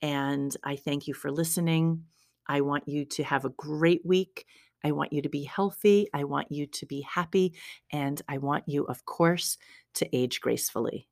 And 0.00 0.54
I 0.62 0.76
thank 0.76 1.06
you 1.06 1.14
for 1.14 1.30
listening. 1.30 2.04
I 2.48 2.60
want 2.60 2.88
you 2.88 3.04
to 3.06 3.24
have 3.24 3.44
a 3.44 3.50
great 3.50 4.04
week. 4.04 4.46
I 4.84 4.92
want 4.92 5.12
you 5.12 5.22
to 5.22 5.28
be 5.28 5.44
healthy. 5.44 6.08
I 6.12 6.24
want 6.24 6.52
you 6.52 6.66
to 6.66 6.86
be 6.86 7.00
happy. 7.02 7.54
And 7.92 8.20
I 8.28 8.38
want 8.38 8.64
you, 8.68 8.84
of 8.84 9.04
course, 9.06 9.56
to 9.94 10.16
age 10.16 10.40
gracefully. 10.40 11.08